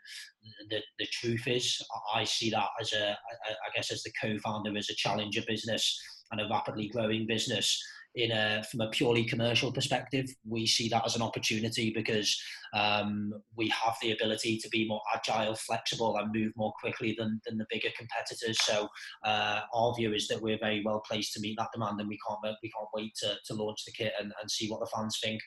The, 0.69 0.81
the 0.99 1.07
truth 1.07 1.47
is 1.47 1.81
I 2.15 2.25
see 2.25 2.51
that 2.51 2.69
as 2.81 2.93
a 2.93 3.11
I 3.13 3.71
guess 3.75 3.91
as 3.93 4.03
the 4.03 4.13
co-founder 4.21 4.77
as 4.77 4.91
a 4.91 4.95
challenger 4.95 5.43
business 5.47 5.99
and 6.31 6.41
a 6.41 6.49
rapidly 6.49 6.89
growing 6.89 7.27
business 7.27 7.81
in 8.14 8.33
a 8.33 8.62
from 8.71 8.81
a 8.81 8.90
purely 8.90 9.25
commercial 9.25 9.73
perspective, 9.73 10.26
we 10.45 10.67
see 10.67 10.88
that 10.88 11.05
as 11.05 11.17
an 11.17 11.23
opportunity 11.23 11.93
because 11.95 12.40
um, 12.75 13.33
we 13.57 13.69
have 13.69 13.97
the 14.02 14.12
ability 14.12 14.59
to 14.59 14.69
be 14.69 14.87
more 14.87 15.00
agile, 15.14 15.55
flexible, 15.55 16.17
and 16.17 16.33
move 16.33 16.52
more 16.57 16.73
quickly 16.81 17.14
than, 17.19 17.40
than 17.47 17.57
the 17.59 17.67
bigger 17.71 17.90
competitors. 17.97 18.59
So 18.62 18.88
uh, 19.25 19.61
our 19.73 19.95
view 19.95 20.12
is 20.12 20.26
that 20.29 20.43
we're 20.43 20.59
very 20.59 20.83
well 20.85 21.02
placed 21.09 21.35
to 21.35 21.40
meet 21.40 21.57
that 21.59 21.71
demand, 21.73 22.00
and 22.00 22.09
we 22.09 22.19
can't 22.26 22.40
we 22.62 22.71
can't 22.71 22.88
wait 22.95 23.14
to, 23.23 23.37
to 23.47 23.55
launch 23.55 23.85
the 23.85 23.93
kit 23.93 24.12
and, 24.21 24.33
and 24.40 24.50
see 24.50 24.69
what 24.69 24.81
the 24.81 24.90
fans 24.95 25.19
think. 25.23 25.40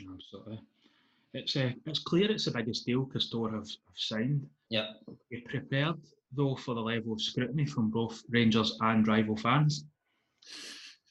Absolutely. 0.00 0.60
It's 1.34 1.56
uh, 1.56 1.70
it's 1.86 1.98
clear 1.98 2.30
it's 2.30 2.46
the 2.46 2.50
biggest 2.50 2.86
deal 2.86 3.06
Castore 3.06 3.52
have, 3.52 3.68
have 3.68 3.96
signed. 3.96 4.46
Yeah. 4.70 4.86
You're 5.30 5.42
prepared 5.48 5.96
though 6.32 6.56
for 6.56 6.74
the 6.74 6.80
level 6.80 7.14
of 7.14 7.22
scrutiny 7.22 7.64
from 7.64 7.90
both 7.90 8.22
Rangers 8.28 8.76
and 8.80 9.06
rival 9.06 9.36
fans. 9.36 9.84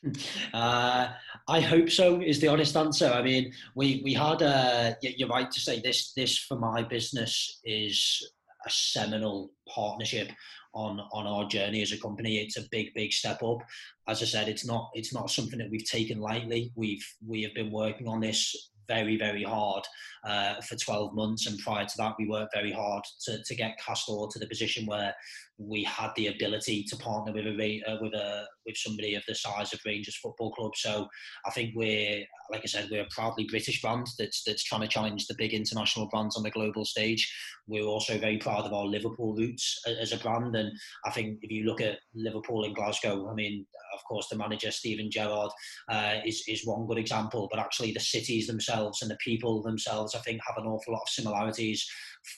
Uh, 0.53 1.09
I 1.47 1.59
hope 1.59 1.89
so. 1.89 2.21
Is 2.21 2.39
the 2.39 2.47
honest 2.47 2.75
answer. 2.77 3.07
I 3.07 3.21
mean, 3.21 3.51
we 3.75 4.01
we 4.03 4.13
had. 4.13 4.41
Uh, 4.41 4.93
you're 5.01 5.29
right 5.29 5.49
to 5.49 5.59
say 5.59 5.79
this. 5.81 6.13
This 6.13 6.37
for 6.37 6.57
my 6.57 6.83
business 6.83 7.59
is 7.63 8.31
a 8.65 8.69
seminal 8.69 9.51
partnership 9.67 10.31
on 10.73 11.01
on 11.11 11.27
our 11.27 11.47
journey 11.47 11.81
as 11.81 11.91
a 11.91 11.99
company. 11.99 12.37
It's 12.37 12.57
a 12.57 12.67
big 12.71 12.93
big 12.93 13.11
step 13.11 13.43
up. 13.43 13.59
As 14.07 14.21
I 14.21 14.25
said, 14.25 14.47
it's 14.47 14.65
not 14.65 14.89
it's 14.93 15.13
not 15.13 15.29
something 15.29 15.59
that 15.59 15.69
we've 15.69 15.89
taken 15.89 16.19
lightly. 16.19 16.71
We've 16.75 17.05
we 17.25 17.43
have 17.43 17.53
been 17.53 17.71
working 17.71 18.07
on 18.07 18.19
this 18.19 18.55
very, 18.87 19.17
very 19.17 19.43
hard 19.43 19.83
uh, 20.23 20.55
for 20.61 20.75
12 20.75 21.13
months. 21.13 21.47
And 21.47 21.59
prior 21.59 21.85
to 21.85 21.97
that, 21.97 22.15
we 22.17 22.27
worked 22.27 22.53
very 22.53 22.71
hard 22.71 23.03
to, 23.25 23.43
to 23.43 23.55
get 23.55 23.77
Castore 23.85 24.29
to 24.31 24.39
the 24.39 24.47
position 24.47 24.85
where 24.85 25.13
we 25.57 25.83
had 25.83 26.11
the 26.15 26.27
ability 26.27 26.83
to 26.85 26.95
partner 26.97 27.33
with 27.33 27.45
a 27.45 27.83
uh, 27.87 27.97
with 28.01 28.13
a 28.13 28.45
with 28.67 28.77
somebody 28.77 29.15
of 29.15 29.23
the 29.27 29.35
size 29.35 29.73
of 29.73 29.79
Rangers 29.85 30.17
Football 30.17 30.51
Club. 30.51 30.71
So 30.75 31.07
I 31.45 31.51
think 31.51 31.71
we're, 31.75 32.23
like 32.51 32.61
I 32.63 32.67
said, 32.67 32.89
we're 32.91 33.03
a 33.03 33.07
proudly 33.15 33.47
British 33.49 33.81
brand 33.81 34.07
that's 34.19 34.43
that's 34.45 34.63
trying 34.63 34.81
to 34.81 34.87
challenge 34.87 35.25
the 35.25 35.35
big 35.37 35.53
international 35.53 36.07
brands 36.09 36.37
on 36.37 36.43
the 36.43 36.51
global 36.51 36.85
stage. 36.85 37.27
We're 37.67 37.85
also 37.85 38.17
very 38.17 38.37
proud 38.37 38.65
of 38.65 38.73
our 38.73 38.85
Liverpool 38.85 39.35
roots 39.35 39.81
as 39.99 40.11
a 40.11 40.17
brand, 40.17 40.55
and 40.55 40.71
I 41.05 41.11
think 41.11 41.39
if 41.41 41.51
you 41.51 41.63
look 41.63 41.81
at 41.81 41.99
Liverpool 42.13 42.65
and 42.65 42.75
Glasgow, 42.75 43.29
I 43.29 43.33
mean, 43.33 43.65
of 43.97 44.03
course, 44.03 44.27
the 44.29 44.37
manager 44.37 44.71
Steven 44.71 45.09
Gerrard 45.09 45.51
uh, 45.89 46.15
is 46.25 46.43
is 46.47 46.65
one 46.65 46.85
good 46.85 46.97
example. 46.97 47.47
But 47.49 47.59
actually, 47.59 47.93
the 47.93 47.99
cities 47.99 48.47
themselves 48.47 49.01
and 49.01 49.09
the 49.09 49.17
people 49.23 49.61
themselves, 49.63 50.13
I 50.13 50.19
think, 50.19 50.41
have 50.45 50.57
an 50.57 50.69
awful 50.69 50.93
lot 50.93 51.03
of 51.03 51.09
similarities 51.09 51.85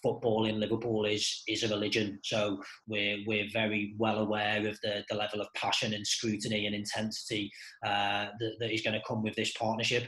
football 0.03 0.45
in 0.45 0.59
Liverpool 0.59 1.05
is 1.05 1.43
is 1.47 1.63
a 1.63 1.67
religion. 1.67 2.19
So 2.23 2.61
we're 2.87 3.17
we're 3.25 3.47
very 3.51 3.95
well 3.97 4.19
aware 4.19 4.65
of 4.67 4.77
the, 4.83 5.03
the 5.09 5.15
level 5.15 5.41
of 5.41 5.47
passion 5.55 5.93
and 5.93 6.05
scrutiny 6.19 6.65
and 6.65 6.75
intensity 6.75 7.51
uh, 7.85 8.27
that, 8.39 8.53
that 8.59 8.73
is 8.73 8.81
going 8.81 8.93
to 8.93 9.07
come 9.07 9.23
with 9.23 9.35
this 9.35 9.51
partnership. 9.53 10.03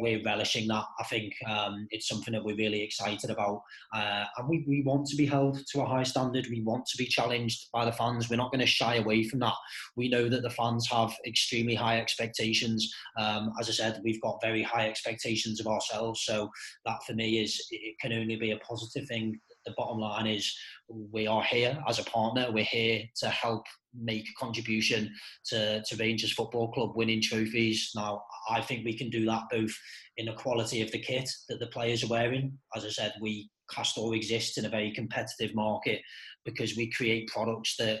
We're 0.00 0.22
relishing 0.24 0.68
that. 0.68 0.84
I 0.98 1.04
think 1.04 1.34
um, 1.48 1.86
it's 1.90 2.08
something 2.08 2.32
that 2.32 2.44
we're 2.44 2.56
really 2.56 2.82
excited 2.82 3.30
about, 3.30 3.62
uh, 3.94 4.24
and 4.36 4.48
we, 4.48 4.64
we 4.66 4.82
want 4.82 5.06
to 5.08 5.16
be 5.16 5.26
held 5.26 5.58
to 5.72 5.82
a 5.82 5.86
high 5.86 6.02
standard. 6.02 6.46
We 6.50 6.62
want 6.62 6.86
to 6.86 6.98
be 6.98 7.06
challenged 7.06 7.68
by 7.72 7.84
the 7.84 7.92
fans. 7.92 8.28
We're 8.28 8.36
not 8.36 8.52
going 8.52 8.60
to 8.60 8.66
shy 8.66 8.96
away 8.96 9.24
from 9.24 9.40
that. 9.40 9.54
We 9.96 10.08
know 10.08 10.28
that 10.28 10.42
the 10.42 10.50
fans 10.50 10.88
have 10.90 11.14
extremely 11.26 11.74
high 11.74 12.00
expectations. 12.00 12.92
Um, 13.18 13.52
as 13.60 13.68
I 13.68 13.72
said, 13.72 14.00
we've 14.04 14.20
got 14.20 14.40
very 14.42 14.62
high 14.62 14.88
expectations 14.88 15.60
of 15.60 15.66
ourselves. 15.66 16.22
So 16.24 16.50
that 16.86 17.02
for 17.06 17.14
me 17.14 17.38
is 17.38 17.60
it 17.70 17.96
can 18.00 18.12
only 18.12 18.36
be 18.36 18.50
a 18.50 18.56
positive 18.58 18.80
positive 18.80 19.08
thing. 19.08 19.38
The 19.66 19.74
bottom 19.76 19.98
line 19.98 20.26
is 20.26 20.54
we 20.88 21.26
are 21.26 21.42
here 21.42 21.78
as 21.86 21.98
a 21.98 22.04
partner. 22.04 22.50
We're 22.50 22.64
here 22.64 23.02
to 23.16 23.28
help 23.28 23.64
make 23.98 24.28
a 24.28 24.38
contribution 24.38 25.12
to, 25.46 25.82
to 25.82 25.96
Rangers 25.96 26.32
Football 26.32 26.72
Club 26.72 26.92
winning 26.94 27.22
trophies. 27.22 27.90
Now, 27.94 28.22
I 28.48 28.60
think 28.60 28.84
we 28.84 28.96
can 28.96 29.10
do 29.10 29.24
that 29.26 29.44
both 29.50 29.72
in 30.16 30.26
the 30.26 30.32
quality 30.32 30.82
of 30.82 30.90
the 30.92 30.98
kit 31.00 31.28
that 31.48 31.60
the 31.60 31.66
players 31.68 32.04
are 32.04 32.08
wearing. 32.08 32.58
As 32.76 32.84
I 32.84 32.90
said, 32.90 33.14
we 33.20 33.50
Castore 33.70 34.16
exists 34.16 34.58
in 34.58 34.66
a 34.66 34.70
very 34.70 34.92
competitive 34.92 35.54
market 35.54 36.00
because 36.44 36.76
we 36.76 36.90
create 36.90 37.28
products 37.28 37.76
that 37.78 38.00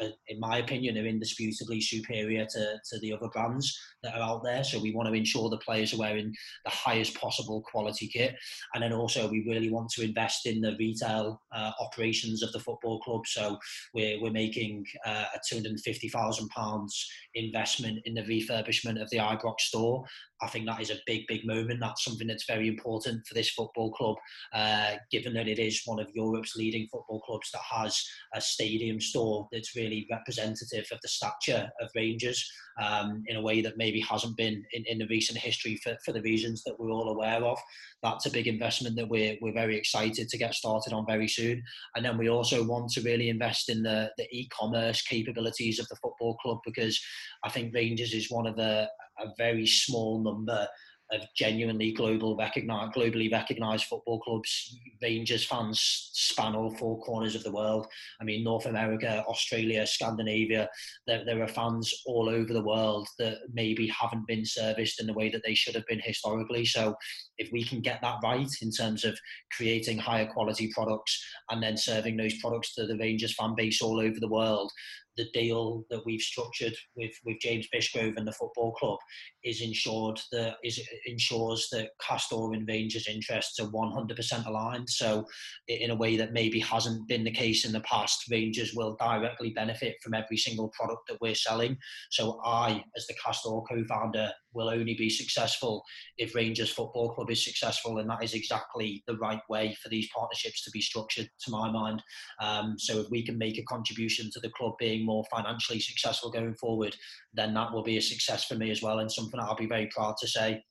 in 0.00 0.40
my 0.40 0.58
opinion, 0.58 0.96
are 0.98 1.06
indisputably 1.06 1.80
superior 1.80 2.46
to, 2.46 2.76
to 2.90 2.98
the 3.00 3.12
other 3.12 3.28
brands 3.28 3.78
that 4.02 4.14
are 4.14 4.22
out 4.22 4.42
there. 4.44 4.62
So 4.64 4.80
we 4.80 4.94
want 4.94 5.08
to 5.08 5.14
ensure 5.14 5.48
the 5.48 5.58
players 5.58 5.92
are 5.94 5.98
wearing 5.98 6.32
the 6.64 6.70
highest 6.70 7.14
possible 7.14 7.62
quality 7.62 8.08
kit. 8.08 8.36
And 8.74 8.82
then 8.82 8.92
also 8.92 9.28
we 9.28 9.44
really 9.48 9.70
want 9.70 9.90
to 9.90 10.04
invest 10.04 10.46
in 10.46 10.60
the 10.60 10.76
retail 10.78 11.40
uh, 11.54 11.72
operations 11.80 12.42
of 12.42 12.52
the 12.52 12.60
football 12.60 13.00
club. 13.00 13.26
So 13.26 13.58
we're, 13.94 14.20
we're 14.20 14.30
making 14.30 14.84
uh, 15.06 15.24
a 15.34 15.54
£250,000 15.54 16.88
investment 17.34 18.00
in 18.04 18.14
the 18.14 18.22
refurbishment 18.22 19.00
of 19.00 19.10
the 19.10 19.18
Ibrox 19.18 19.60
store. 19.60 20.04
I 20.40 20.48
think 20.48 20.66
that 20.66 20.80
is 20.80 20.90
a 20.90 21.00
big, 21.06 21.26
big 21.26 21.46
moment. 21.46 21.80
That's 21.80 22.04
something 22.04 22.26
that's 22.26 22.46
very 22.46 22.68
important 22.68 23.26
for 23.26 23.34
this 23.34 23.50
football 23.50 23.92
club, 23.92 24.16
uh, 24.54 24.96
given 25.10 25.34
that 25.34 25.48
it 25.48 25.58
is 25.58 25.82
one 25.84 25.98
of 25.98 26.10
Europe's 26.14 26.54
leading 26.56 26.86
football 26.92 27.20
clubs 27.20 27.50
that 27.52 27.62
has 27.62 28.02
a 28.34 28.40
stadium 28.40 29.00
store 29.00 29.48
that's 29.52 29.74
really 29.74 30.06
representative 30.10 30.86
of 30.92 30.98
the 31.02 31.08
stature 31.08 31.68
of 31.80 31.90
Rangers 31.94 32.48
um, 32.80 33.24
in 33.26 33.36
a 33.36 33.42
way 33.42 33.60
that 33.60 33.76
maybe 33.76 34.00
hasn't 34.00 34.36
been 34.36 34.64
in, 34.72 34.84
in 34.86 34.98
the 34.98 35.08
recent 35.08 35.38
history 35.38 35.76
for, 35.82 35.96
for 36.04 36.12
the 36.12 36.22
reasons 36.22 36.62
that 36.64 36.78
we're 36.78 36.90
all 36.90 37.10
aware 37.10 37.42
of. 37.44 37.58
That's 38.02 38.26
a 38.26 38.30
big 38.30 38.46
investment 38.46 38.96
that 38.96 39.08
we're, 39.08 39.36
we're 39.40 39.52
very 39.52 39.76
excited 39.76 40.28
to 40.28 40.38
get 40.38 40.54
started 40.54 40.92
on 40.92 41.06
very 41.06 41.28
soon. 41.28 41.62
And 41.96 42.04
then 42.04 42.16
we 42.16 42.28
also 42.28 42.64
want 42.64 42.90
to 42.90 43.02
really 43.02 43.28
invest 43.28 43.68
in 43.68 43.82
the, 43.82 44.12
the 44.16 44.28
e-commerce 44.30 45.02
capabilities 45.02 45.80
of 45.80 45.88
the 45.88 45.96
football 45.96 46.36
club 46.36 46.58
because 46.64 47.00
I 47.44 47.50
think 47.50 47.74
Rangers 47.74 48.14
is 48.14 48.30
one 48.30 48.46
of 48.46 48.56
the 48.56 48.88
a 49.20 49.32
very 49.36 49.66
small 49.66 50.22
number 50.22 50.68
of 51.10 51.22
genuinely 51.34 51.92
global 51.92 52.36
recognized, 52.36 52.92
globally 52.92 53.32
recognised 53.32 53.84
football 53.84 54.20
clubs. 54.20 54.76
Rangers 55.00 55.44
fans 55.44 56.10
span 56.12 56.54
all 56.54 56.74
four 56.76 57.00
corners 57.00 57.34
of 57.34 57.42
the 57.44 57.52
world. 57.52 57.86
I 58.20 58.24
mean, 58.24 58.44
North 58.44 58.66
America, 58.66 59.24
Australia, 59.26 59.86
Scandinavia. 59.86 60.68
There, 61.06 61.24
there 61.24 61.42
are 61.42 61.48
fans 61.48 61.92
all 62.06 62.28
over 62.28 62.52
the 62.52 62.64
world 62.64 63.08
that 63.18 63.38
maybe 63.52 63.88
haven't 63.88 64.26
been 64.26 64.44
serviced 64.44 65.00
in 65.00 65.06
the 65.06 65.14
way 65.14 65.30
that 65.30 65.42
they 65.44 65.54
should 65.54 65.74
have 65.74 65.86
been 65.86 66.00
historically. 66.02 66.64
So, 66.66 66.94
if 67.38 67.50
we 67.52 67.64
can 67.64 67.80
get 67.80 68.00
that 68.02 68.18
right 68.22 68.50
in 68.60 68.70
terms 68.70 69.04
of 69.04 69.18
creating 69.52 69.98
higher 69.98 70.26
quality 70.26 70.70
products 70.74 71.24
and 71.50 71.62
then 71.62 71.76
serving 71.76 72.16
those 72.16 72.36
products 72.38 72.74
to 72.74 72.86
the 72.86 72.98
Rangers 72.98 73.34
fan 73.34 73.54
base 73.56 73.80
all 73.80 74.00
over 74.00 74.18
the 74.20 74.28
world, 74.28 74.72
the 75.18 75.28
deal 75.34 75.84
that 75.90 76.06
we've 76.06 76.22
structured 76.22 76.74
with, 76.96 77.12
with 77.26 77.36
James 77.40 77.68
Bisgrove 77.74 78.16
and 78.16 78.26
the 78.26 78.32
football 78.32 78.72
club 78.72 78.98
is 79.44 79.60
ensured 79.60 80.18
that 80.32 80.56
is 80.64 80.80
ensures 81.04 81.68
that 81.72 81.90
Castore 82.00 82.54
and 82.54 82.66
Rangers' 82.66 83.08
interests 83.08 83.58
are 83.60 83.68
100% 83.68 84.46
aligned. 84.46 84.88
So, 84.88 85.26
in 85.66 85.90
a 85.90 85.96
way 85.96 86.16
that 86.16 86.32
maybe 86.32 86.60
hasn't 86.60 87.06
been 87.08 87.24
the 87.24 87.30
case 87.30 87.66
in 87.66 87.72
the 87.72 87.80
past, 87.80 88.24
Rangers 88.30 88.72
will 88.74 88.96
directly 88.98 89.50
benefit 89.50 89.96
from 90.02 90.14
every 90.14 90.36
single 90.36 90.68
product 90.68 91.08
that 91.08 91.18
we're 91.20 91.34
selling. 91.34 91.76
So, 92.10 92.40
I, 92.44 92.82
as 92.96 93.06
the 93.06 93.14
Castore 93.14 93.64
co-founder, 93.68 94.32
will 94.52 94.68
only 94.68 94.94
be 94.94 95.10
successful 95.10 95.84
if 96.16 96.34
Rangers 96.34 96.70
Football 96.70 97.14
Club 97.14 97.30
is 97.30 97.44
successful, 97.44 97.98
and 97.98 98.08
that 98.10 98.22
is 98.22 98.34
exactly 98.34 99.02
the 99.06 99.16
right 99.16 99.40
way 99.48 99.76
for 99.82 99.88
these 99.88 100.08
partnerships 100.14 100.64
to 100.64 100.70
be 100.70 100.80
structured, 100.80 101.28
to 101.44 101.50
my 101.50 101.70
mind. 101.70 102.02
Um, 102.40 102.78
so, 102.78 103.00
if 103.00 103.10
we 103.10 103.24
can 103.24 103.38
make 103.38 103.58
a 103.58 103.64
contribution 103.64 104.30
to 104.32 104.40
the 104.40 104.50
club 104.50 104.74
being 104.78 105.04
more 105.04 105.24
financially 105.30 105.80
successful 105.80 106.30
going 106.30 106.54
forward, 106.54 106.96
then 107.34 107.54
that 107.54 107.72
will 107.72 107.82
be 107.82 107.96
a 107.96 108.02
success 108.02 108.44
for 108.44 108.54
me 108.54 108.70
as 108.70 108.82
well, 108.82 108.98
and 108.98 109.10
something 109.10 109.38
that 109.38 109.46
I'll 109.46 109.56
be 109.56 109.66
very 109.66 109.86
proud 109.86 110.16
to 110.20 110.28
say. 110.28 110.62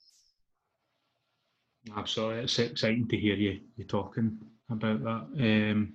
Absolutely, 1.96 2.44
it's 2.44 2.60
exciting 2.60 3.08
to 3.08 3.18
hear 3.18 3.36
you 3.36 3.60
you 3.78 3.86
talking 3.86 4.38
about 4.70 5.04
that. 5.04 5.72
Um, 5.72 5.94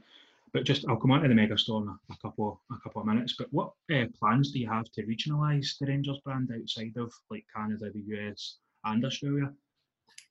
but 0.53 0.65
just 0.65 0.85
I'll 0.89 0.97
come 0.97 1.11
on 1.11 1.23
to 1.23 1.29
the 1.29 1.35
megastore 1.35 1.83
in 1.83 1.89
a, 1.89 1.97
a 2.13 2.17
couple 2.21 2.61
a 2.71 2.77
couple 2.83 3.01
of 3.01 3.07
minutes. 3.07 3.35
But 3.39 3.49
what 3.51 3.73
uh, 3.93 4.05
plans 4.19 4.53
do 4.53 4.59
you 4.59 4.69
have 4.69 4.91
to 4.93 5.03
regionalise 5.03 5.79
the 5.79 5.87
Rangers 5.87 6.21
brand 6.25 6.51
outside 6.55 6.97
of 6.97 7.13
like 7.31 7.47
Canada, 7.55 7.91
the 7.93 8.05
US, 8.17 8.59
and 8.85 9.05
Australia? 9.05 9.53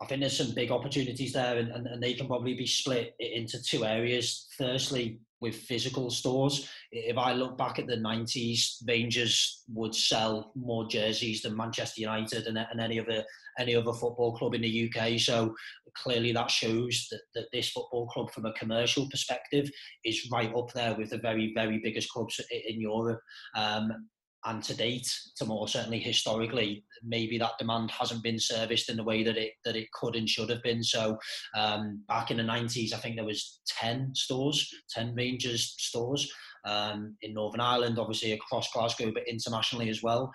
I 0.01 0.05
think 0.05 0.21
there's 0.21 0.37
some 0.37 0.55
big 0.55 0.71
opportunities 0.71 1.33
there, 1.33 1.57
and, 1.57 1.71
and, 1.71 1.85
and 1.87 2.01
they 2.01 2.13
can 2.13 2.27
probably 2.27 2.55
be 2.55 2.65
split 2.65 3.15
into 3.19 3.61
two 3.61 3.85
areas. 3.85 4.47
Firstly, 4.57 5.19
with 5.41 5.55
physical 5.55 6.09
stores. 6.09 6.69
If 6.91 7.17
I 7.17 7.33
look 7.33 7.57
back 7.57 7.79
at 7.79 7.87
the 7.87 7.97
90s, 7.97 8.77
Rangers 8.87 9.63
would 9.73 9.93
sell 9.93 10.51
more 10.55 10.87
jerseys 10.87 11.41
than 11.41 11.57
Manchester 11.57 11.99
United 11.99 12.45
and, 12.45 12.57
and 12.57 12.79
any 12.79 12.99
other 12.99 13.25
any 13.59 13.75
other 13.75 13.91
football 13.91 14.33
club 14.37 14.53
in 14.53 14.61
the 14.61 14.89
UK. 14.89 15.19
So 15.19 15.53
clearly 15.97 16.31
that 16.31 16.49
shows 16.49 17.07
that, 17.11 17.21
that 17.35 17.47
this 17.51 17.69
football 17.69 18.07
club, 18.07 18.31
from 18.31 18.45
a 18.45 18.53
commercial 18.53 19.09
perspective, 19.09 19.69
is 20.05 20.29
right 20.31 20.53
up 20.55 20.71
there 20.73 20.95
with 20.95 21.09
the 21.09 21.17
very, 21.17 21.51
very 21.53 21.79
biggest 21.83 22.09
clubs 22.11 22.39
in 22.49 22.79
Europe. 22.79 23.19
Um, 23.57 24.07
and 24.45 24.63
to 24.63 24.75
date, 24.75 25.07
to 25.37 25.45
more 25.45 25.67
certainly 25.67 25.99
historically, 25.99 26.83
maybe 27.03 27.37
that 27.37 27.57
demand 27.59 27.91
hasn't 27.91 28.23
been 28.23 28.39
serviced 28.39 28.89
in 28.89 28.97
the 28.97 29.03
way 29.03 29.23
that 29.23 29.37
it 29.37 29.53
that 29.65 29.75
it 29.75 29.91
could 29.91 30.15
and 30.15 30.27
should 30.27 30.49
have 30.49 30.63
been. 30.63 30.83
So 30.83 31.17
um, 31.55 32.03
back 32.07 32.31
in 32.31 32.37
the 32.37 32.43
90s, 32.43 32.93
I 32.93 32.97
think 32.97 33.15
there 33.15 33.25
was 33.25 33.59
10 33.67 34.15
stores, 34.15 34.69
10 34.89 35.13
Rangers 35.15 35.75
stores 35.77 36.31
um, 36.65 37.15
in 37.21 37.33
Northern 37.33 37.61
Ireland, 37.61 37.99
obviously 37.99 38.33
across 38.33 38.71
Glasgow, 38.71 39.11
but 39.13 39.27
internationally 39.27 39.89
as 39.89 40.01
well. 40.01 40.31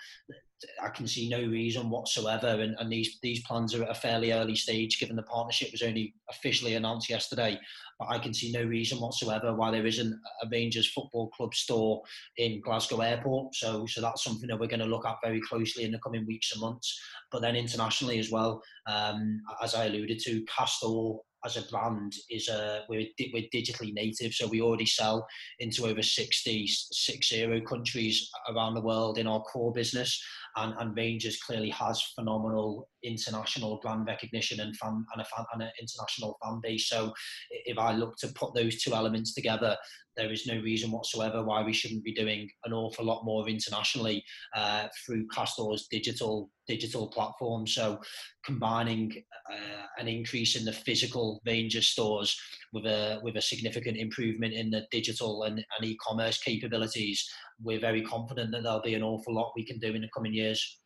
I 0.83 0.89
can 0.89 1.07
see 1.07 1.29
no 1.29 1.41
reason 1.41 1.91
whatsoever, 1.91 2.47
and, 2.47 2.77
and 2.79 2.91
these 2.91 3.19
these 3.23 3.43
plans 3.43 3.75
are 3.75 3.83
at 3.83 3.91
a 3.91 3.95
fairly 3.95 4.33
early 4.33 4.55
stage, 4.55 4.99
given 4.99 5.17
the 5.17 5.23
partnership 5.23 5.71
was 5.71 5.83
only 5.83 6.15
officially 6.31 6.75
announced 6.75 7.11
yesterday. 7.11 7.59
But 7.99 8.09
I 8.09 8.19
can 8.19 8.33
see 8.33 8.53
no 8.53 8.63
reason 8.63 8.99
whatsoever 8.99 9.55
why 9.55 9.71
there 9.71 9.87
isn't 9.87 10.13
a 10.43 10.49
Rangers 10.51 10.91
Football 10.91 11.29
Club 11.31 11.55
store 11.55 12.03
in 12.39 12.61
Glasgow 12.61 13.01
Airport. 13.01 13.55
So, 13.55 13.87
so 13.87 14.01
that's 14.01 14.25
something 14.25 14.49
that 14.49 14.59
we're 14.59 14.67
going 14.67 14.81
to 14.81 14.87
look 14.87 15.07
at 15.07 15.17
very 15.23 15.41
closely 15.41 15.85
in 15.85 15.93
the 15.93 15.99
coming 15.99 16.27
weeks 16.27 16.53
and 16.53 16.61
months. 16.61 16.99
But 17.31 17.43
then 17.43 17.57
internationally 17.57 18.19
as 18.19 18.31
well, 18.31 18.63
um, 18.87 19.41
as 19.63 19.75
I 19.75 19.87
alluded 19.87 20.19
to, 20.21 20.45
Castore 20.45 21.21
as 21.47 21.57
a 21.57 21.63
brand 21.71 22.13
is 22.29 22.49
a 22.49 22.83
we're, 22.89 23.07
we're 23.33 23.49
digitally 23.55 23.95
native 23.95 24.35
so 24.35 24.47
we 24.47 24.61
already 24.61 24.85
sell 24.85 25.27
into 25.61 25.87
over 25.87 26.03
60 26.03 26.67
60 26.67 27.63
countries 27.69 28.29
around 28.51 28.75
the 28.75 28.81
world 28.81 29.17
in 29.17 29.27
our 29.27 29.41
core 29.43 29.73
business 29.73 30.21
and, 30.57 30.75
and 30.79 30.97
Rangers 30.97 31.39
clearly 31.41 31.71
has 31.71 32.03
phenomenal 32.15 32.89
international 33.03 33.79
brand 33.83 34.07
recognition 34.07 34.61
and 34.61 34.77
fan 34.77 35.05
and, 35.13 35.23
a 35.23 35.25
fan, 35.25 35.45
and 35.53 35.63
an 35.63 35.71
international 35.81 36.39
fan 36.43 36.61
base. 36.63 36.89
So 36.89 37.13
if 37.51 37.79
I 37.79 37.93
look 37.93 38.17
to 38.19 38.29
put 38.29 38.55
those 38.55 38.83
two 38.83 38.95
elements 38.95 39.35
together, 39.35 39.77
there 40.17 40.33
is 40.33 40.47
no 40.47 40.61
reason 40.61 40.91
whatsoever 40.91 41.45
why 41.45 41.63
we 41.63 41.73
shouldn't 41.73 42.05
be 42.05 42.15
doing 42.15 42.49
an 42.65 42.73
awful 42.73 43.05
lot 43.05 43.25
more 43.25 43.49
internationally 43.49 44.25
uh, 44.55 44.89
through 45.05 45.27
Castore's 45.29 45.87
digital 45.91 46.51
digital 46.67 47.09
platform. 47.09 47.67
So 47.67 48.01
combining 48.45 49.13
uh, 49.51 49.87
an 49.99 50.09
increase 50.09 50.57
in 50.57 50.65
the 50.65 50.73
physical 50.73 51.41
Rangers 51.47 51.87
stores 51.87 52.37
with 52.73 52.87
a 52.87 53.21
with 53.23 53.37
a 53.37 53.43
significant 53.43 53.97
improvement 53.97 54.55
in 54.55 54.71
the 54.71 54.87
digital 54.91 55.45
and, 55.45 55.59
and 55.59 55.85
e-commerce 55.85 56.39
capabilities, 56.39 57.29
we're 57.63 57.81
very 57.81 58.03
confident 58.03 58.53
that 58.53 58.63
there'll 58.63 58.81
be 58.81 58.95
an 58.95 59.03
awful 59.03 59.35
lot 59.35 59.53
we 59.57 59.65
can 59.65 59.79
do 59.79 59.95
in 59.95 60.03
the 60.03 60.09
coming 60.15 60.35
years. 60.35 60.81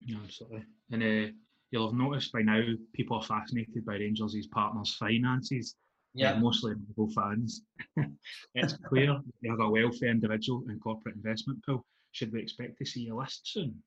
Yeah, 0.00 0.16
absolutely. 0.24 0.64
And 0.90 1.02
uh, 1.02 1.32
you'll 1.70 1.88
have 1.88 1.98
noticed 1.98 2.32
by 2.32 2.42
now 2.42 2.62
people 2.94 3.16
are 3.18 3.22
fascinated 3.22 3.84
by 3.84 3.94
Rangers' 3.94 4.48
partners' 4.52 4.96
finances. 4.98 5.74
Yeah. 6.14 6.32
Uh, 6.32 6.40
mostly 6.40 6.74
Liverpool 6.74 7.10
fans. 7.14 7.62
it's 8.54 8.76
clear 8.88 9.20
you 9.40 9.50
have 9.50 9.60
a 9.60 9.70
wealthy 9.70 10.08
individual 10.08 10.64
and 10.68 10.80
corporate 10.82 11.14
investment 11.14 11.64
pool. 11.64 11.84
should 12.12 12.32
we 12.32 12.40
expect 12.40 12.78
to 12.78 12.84
see 12.84 13.08
a 13.08 13.14
list 13.14 13.42
soon? 13.44 13.82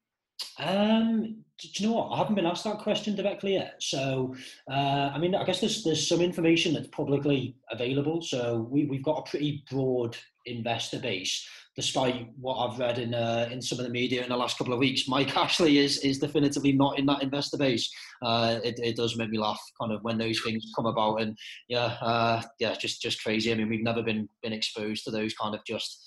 Um, 0.59 1.43
do 1.59 1.83
you 1.83 1.89
know 1.89 1.95
what? 1.95 2.11
I 2.11 2.17
haven't 2.17 2.35
been 2.35 2.45
asked 2.45 2.63
that 2.65 2.79
question 2.79 3.15
directly 3.15 3.53
yet. 3.53 3.75
So, 3.79 4.35
uh, 4.69 5.11
I 5.13 5.17
mean, 5.17 5.35
I 5.35 5.43
guess 5.43 5.61
there's 5.61 5.83
there's 5.83 6.07
some 6.07 6.21
information 6.21 6.73
that's 6.73 6.87
publicly 6.87 7.55
available. 7.71 8.21
So 8.21 8.67
we 8.69 8.85
we've 8.85 9.03
got 9.03 9.19
a 9.19 9.29
pretty 9.29 9.63
broad 9.69 10.17
investor 10.45 10.99
base, 10.99 11.47
despite 11.75 12.27
what 12.39 12.55
I've 12.55 12.79
read 12.79 12.99
in 12.99 13.13
uh, 13.13 13.47
in 13.51 13.61
some 13.61 13.79
of 13.79 13.85
the 13.85 13.91
media 13.91 14.23
in 14.23 14.29
the 14.29 14.37
last 14.37 14.57
couple 14.57 14.73
of 14.73 14.79
weeks. 14.79 15.07
Mike 15.07 15.35
Ashley 15.37 15.77
is 15.77 15.99
is 15.99 16.19
definitively 16.19 16.73
not 16.73 16.99
in 16.99 17.05
that 17.05 17.23
investor 17.23 17.57
base. 17.57 17.89
Uh, 18.21 18.59
it, 18.63 18.79
it 18.83 18.95
does 18.95 19.15
make 19.15 19.29
me 19.29 19.37
laugh, 19.37 19.61
kind 19.79 19.93
of 19.93 20.03
when 20.03 20.17
those 20.17 20.41
things 20.41 20.71
come 20.75 20.85
about, 20.85 21.21
and 21.21 21.37
yeah, 21.69 21.97
uh, 22.01 22.41
yeah, 22.59 22.75
just 22.75 23.01
just 23.01 23.23
crazy. 23.23 23.51
I 23.51 23.55
mean, 23.55 23.69
we've 23.69 23.83
never 23.83 24.03
been 24.03 24.27
been 24.41 24.53
exposed 24.53 25.05
to 25.05 25.11
those 25.11 25.33
kind 25.33 25.55
of 25.55 25.61
just 25.65 26.05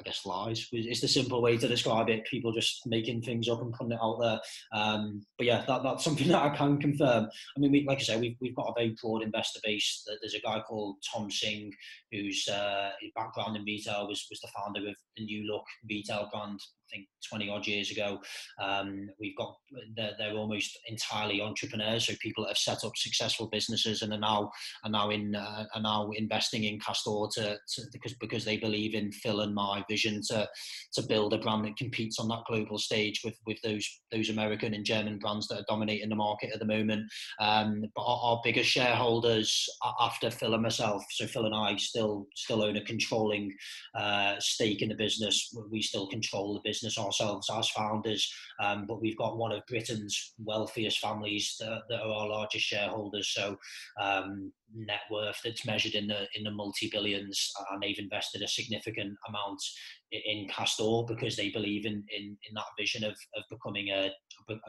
I 0.00 0.02
guess 0.04 0.24
lies. 0.26 0.68
It's 0.72 1.00
the 1.00 1.08
simple 1.08 1.42
way 1.42 1.56
to 1.56 1.68
describe 1.68 2.08
it. 2.08 2.26
People 2.26 2.52
just 2.52 2.86
making 2.86 3.22
things 3.22 3.48
up 3.48 3.60
and 3.60 3.72
putting 3.72 3.92
it 3.92 3.98
out 4.02 4.18
there. 4.20 4.40
Um, 4.72 5.24
but 5.36 5.46
yeah, 5.46 5.64
that, 5.66 5.82
that's 5.82 6.04
something 6.04 6.28
that 6.32 6.42
I 6.42 6.56
can 6.56 6.78
confirm. 6.78 7.28
I 7.56 7.60
mean, 7.60 7.72
we, 7.72 7.84
like 7.86 7.98
I 7.98 8.02
say, 8.02 8.20
we've, 8.20 8.36
we've 8.40 8.56
got 8.56 8.68
a 8.68 8.74
very 8.76 8.96
broad 9.00 9.22
investor 9.22 9.60
base. 9.62 10.06
There's 10.20 10.34
a 10.34 10.40
guy 10.40 10.60
called 10.60 10.96
Tom 11.12 11.30
Singh, 11.30 11.72
whose 12.10 12.48
uh, 12.48 12.90
background 13.14 13.56
in 13.56 13.64
retail 13.64 14.08
was, 14.08 14.26
was 14.30 14.40
the 14.40 14.48
founder 14.48 14.88
of 14.88 14.96
the 15.16 15.24
New 15.24 15.46
Look 15.46 15.64
retail 15.88 16.28
brand 16.32 16.60
think 16.92 17.08
20 17.28 17.48
odd 17.48 17.66
years 17.66 17.90
ago. 17.90 18.18
Um, 18.62 19.08
we've 19.20 19.36
got 19.36 19.56
they're, 19.96 20.12
they're, 20.18 20.36
almost 20.36 20.78
entirely 20.88 21.40
entrepreneurs, 21.40 22.06
so 22.06 22.14
people 22.20 22.44
that 22.44 22.50
have 22.50 22.58
set 22.58 22.84
up 22.84 22.96
successful 22.96 23.48
businesses 23.50 24.02
and 24.02 24.12
are 24.12 24.18
now 24.18 24.50
are 24.84 24.90
now 24.90 25.10
in 25.10 25.34
uh, 25.34 25.64
are 25.74 25.82
now 25.82 26.10
investing 26.14 26.64
in 26.64 26.78
Castore 26.78 27.28
to, 27.34 27.56
to, 27.56 27.82
because 27.92 28.14
because 28.14 28.44
they 28.44 28.56
believe 28.56 28.94
in 28.94 29.12
Phil 29.12 29.40
and 29.40 29.54
my 29.54 29.84
vision 29.88 30.20
to 30.28 30.48
to 30.94 31.02
build 31.02 31.32
a 31.34 31.38
brand 31.38 31.64
that 31.64 31.76
competes 31.76 32.18
on 32.18 32.28
that 32.28 32.44
global 32.46 32.78
stage 32.78 33.20
with 33.24 33.38
with 33.46 33.60
those 33.62 33.86
those 34.10 34.30
American 34.30 34.74
and 34.74 34.84
German 34.84 35.18
brands 35.18 35.48
that 35.48 35.60
are 35.60 35.64
dominating 35.68 36.08
the 36.08 36.16
market 36.16 36.50
at 36.52 36.58
the 36.58 36.66
moment. 36.66 37.04
Um, 37.40 37.84
but 37.94 38.02
our, 38.02 38.32
our 38.32 38.40
biggest 38.42 38.70
shareholders 38.70 39.66
after 40.00 40.30
Phil 40.30 40.54
and 40.54 40.62
myself, 40.62 41.04
so 41.10 41.26
Phil 41.26 41.46
and 41.46 41.54
I 41.54 41.76
still 41.76 42.26
still 42.34 42.62
own 42.62 42.76
a 42.76 42.84
controlling 42.84 43.52
uh, 43.94 44.34
stake 44.38 44.82
in 44.82 44.88
the 44.88 44.94
business. 44.94 45.54
We 45.70 45.82
still 45.82 46.08
control 46.08 46.54
the 46.54 46.68
business 46.68 46.81
business 46.82 47.04
ourselves 47.04 47.48
as 47.56 47.68
founders, 47.70 48.32
um, 48.60 48.86
but 48.86 49.00
we've 49.00 49.16
got 49.16 49.36
one 49.36 49.52
of 49.52 49.66
Britain's 49.66 50.34
wealthiest 50.38 50.98
families 50.98 51.56
that, 51.60 51.82
that 51.88 52.00
are 52.00 52.12
our 52.12 52.28
largest 52.28 52.66
shareholders. 52.66 53.28
So 53.28 53.56
um, 54.00 54.52
net 54.74 55.00
worth 55.10 55.38
that's 55.44 55.66
measured 55.66 55.94
in 55.94 56.06
the 56.06 56.26
in 56.34 56.44
the 56.44 56.50
multi 56.50 56.88
billions, 56.90 57.52
and 57.70 57.82
they've 57.82 57.98
invested 57.98 58.42
a 58.42 58.48
significant 58.48 59.14
amount 59.28 59.62
in 60.10 60.46
Castore 60.48 61.06
because 61.06 61.36
they 61.36 61.50
believe 61.50 61.86
in 61.86 62.04
in, 62.16 62.36
in 62.48 62.54
that 62.54 62.64
vision 62.78 63.04
of, 63.04 63.16
of 63.36 63.44
becoming 63.50 63.88
a 63.90 64.10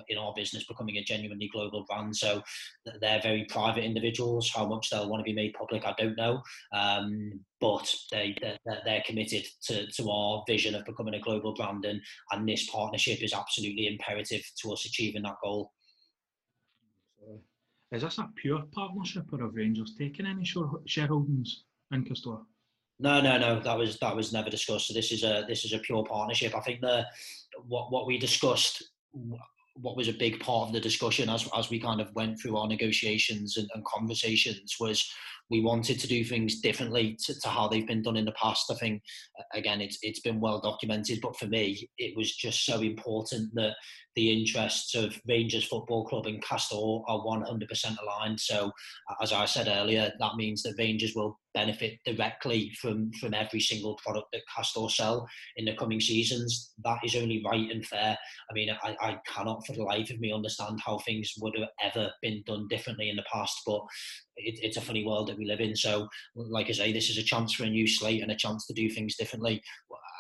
in 0.10 0.17
our 0.17 0.33
business 0.36 0.65
becoming 0.65 0.98
a 0.98 1.03
genuinely 1.03 1.50
global 1.51 1.86
brand. 1.88 2.15
So 2.15 2.41
they're 3.01 3.22
very 3.22 3.45
private 3.50 3.83
individuals. 3.83 4.51
How 4.53 4.65
much 4.67 4.89
they'll 4.89 5.10
want 5.10 5.22
to 5.22 5.29
be 5.29 5.36
made 5.36 5.53
public, 5.53 5.86
I 5.86 5.93
don't 5.98 6.17
know. 6.17 6.41
Um, 6.74 7.41
but 7.60 7.93
they 8.12 8.36
they're, 8.41 8.57
they're, 8.86 9.03
committed 9.05 9.45
to, 9.63 9.88
to 9.88 10.10
our 10.10 10.43
vision 10.48 10.75
of 10.75 10.86
becoming 10.86 11.13
a 11.13 11.19
global 11.19 11.53
brand, 11.53 11.86
and, 11.86 12.01
and 12.31 12.48
this 12.48 12.69
partnership 12.69 13.24
is 13.24 13.33
absolutely 13.33 13.88
imperative 13.88 14.43
to 14.62 14.74
us 14.74 14.86
achieving 14.86 15.24
that 15.24 15.36
goal. 15.43 15.72
Is 17.93 18.01
this 18.01 18.17
a 18.17 18.27
pure 18.35 18.63
partnership, 18.71 19.25
or 19.31 19.41
have 19.41 19.53
Rangers 19.53 19.93
taken 19.95 20.25
any 20.25 20.43
shareholdings 20.43 21.50
in 21.91 22.03
Castore? 22.03 22.43
No, 23.00 23.21
no, 23.21 23.38
no. 23.38 23.59
That 23.59 23.77
was 23.77 24.00
that 24.00 24.15
was 24.15 24.33
never 24.33 24.50
discussed. 24.50 24.88
So 24.88 24.93
this 24.95 25.12
is 25.12 25.23
a 25.23 25.45
this 25.47 25.63
is 25.63 25.73
a 25.73 25.79
pure 25.79 26.03
partnership. 26.03 26.55
I 26.55 26.62
think 26.62 26.81
the 26.81 27.05
what 27.67 27.91
what 27.91 28.07
we 28.07 28.17
discussed 28.17 28.83
what 29.75 29.98
was 29.98 30.08
a 30.08 30.13
big 30.13 30.39
part 30.39 30.68
of 30.68 30.74
the 30.74 30.80
discussion 30.80 31.30
as 31.30 31.50
as 31.56 31.70
we 31.70 31.80
kind 31.80 32.00
of 32.00 32.13
went 32.13 32.39
through 32.39 32.58
our 32.58 32.68
negotiations 32.68 33.58
and, 33.58 33.68
and 33.74 33.84
conversations 33.86 34.75
was 34.80 35.10
we 35.50 35.62
wanted 35.62 36.00
to 36.00 36.08
do 36.08 36.24
things 36.24 36.62
differently 36.62 37.18
to, 37.25 37.39
to, 37.39 37.50
how 37.50 37.68
they've 37.68 37.88
been 37.88 38.01
done 38.01 38.15
in 38.15 38.25
the 38.25 38.32
past. 38.32 38.72
I 38.72 38.75
think 38.75 39.01
again 39.53 39.82
it's 39.82 39.98
it's 40.01 40.22
been 40.22 40.39
well 40.39 40.62
documented, 40.62 41.20
but 41.22 41.38
for 41.38 41.48
me 41.48 41.89
it 41.98 42.15
was 42.15 42.36
just 42.36 42.65
so 42.65 42.82
important 42.82 43.53
that 43.56 43.75
the 44.15 44.32
interests 44.32 44.96
of 44.96 45.20
Rangers 45.27 45.65
Football 45.65 46.05
Club 46.05 46.27
and 46.27 46.44
Castore 46.44 47.03
are 47.07 47.20
100% 47.20 47.96
aligned. 48.01 48.40
So, 48.40 48.72
as 49.22 49.33
I 49.33 49.46
said 49.46 49.68
earlier, 49.68 50.12
that 50.20 50.36
means 50.36 50.62
that 50.64 50.75
Rangers 50.77 51.14
will 51.16 51.40
benefit 51.53 52.00
directly 52.05 52.72
from 52.81 53.11
from 53.20 53.33
every 53.33 53.59
single 53.59 53.98
product 54.03 54.27
that 54.33 54.42
Castore 54.55 54.89
sell 54.89 55.27
in 55.57 55.66
the 55.66 55.75
coming 55.75 56.00
seasons. 56.00 56.74
That 56.83 57.00
is 57.03 57.16
only 57.16 57.44
right 57.46 57.70
and 57.70 57.85
fair. 57.85 58.18
I 58.50 58.53
mean, 58.53 58.70
I, 58.83 58.96
I 59.00 59.18
cannot 59.27 59.66
for 59.66 59.74
the 59.74 59.83
life 59.83 60.09
of 60.09 60.20
me 60.20 60.31
understand 60.31 60.79
how 60.83 61.00
things 61.00 61.33
would 61.39 61.53
have 61.57 61.70
ever 61.81 62.11
been 62.22 62.44
done 62.46 62.68
differently 62.70 63.09
in 63.09 63.16
the 63.16 63.25
past, 63.31 63.61
but 63.66 63.81
it, 64.37 64.59
it's 64.61 64.77
a 64.77 64.81
funny 64.81 65.05
world 65.05 65.27
that 65.27 65.37
we 65.37 65.46
live 65.46 65.59
in. 65.59 65.75
So, 65.75 66.07
like 66.35 66.70
I 66.70 66.74
say, 66.74 66.92
this 66.92 67.09
is 67.09 67.18
a 67.18 67.24
chance 67.24 67.53
for 67.53 67.63
a 67.63 67.70
new 67.70 67.87
slate 67.87 68.22
and 68.22 68.31
a 68.31 68.35
chance 68.35 68.66
to 68.68 68.74
do 68.74 68.89
things 68.89 69.16
differently. 69.16 69.61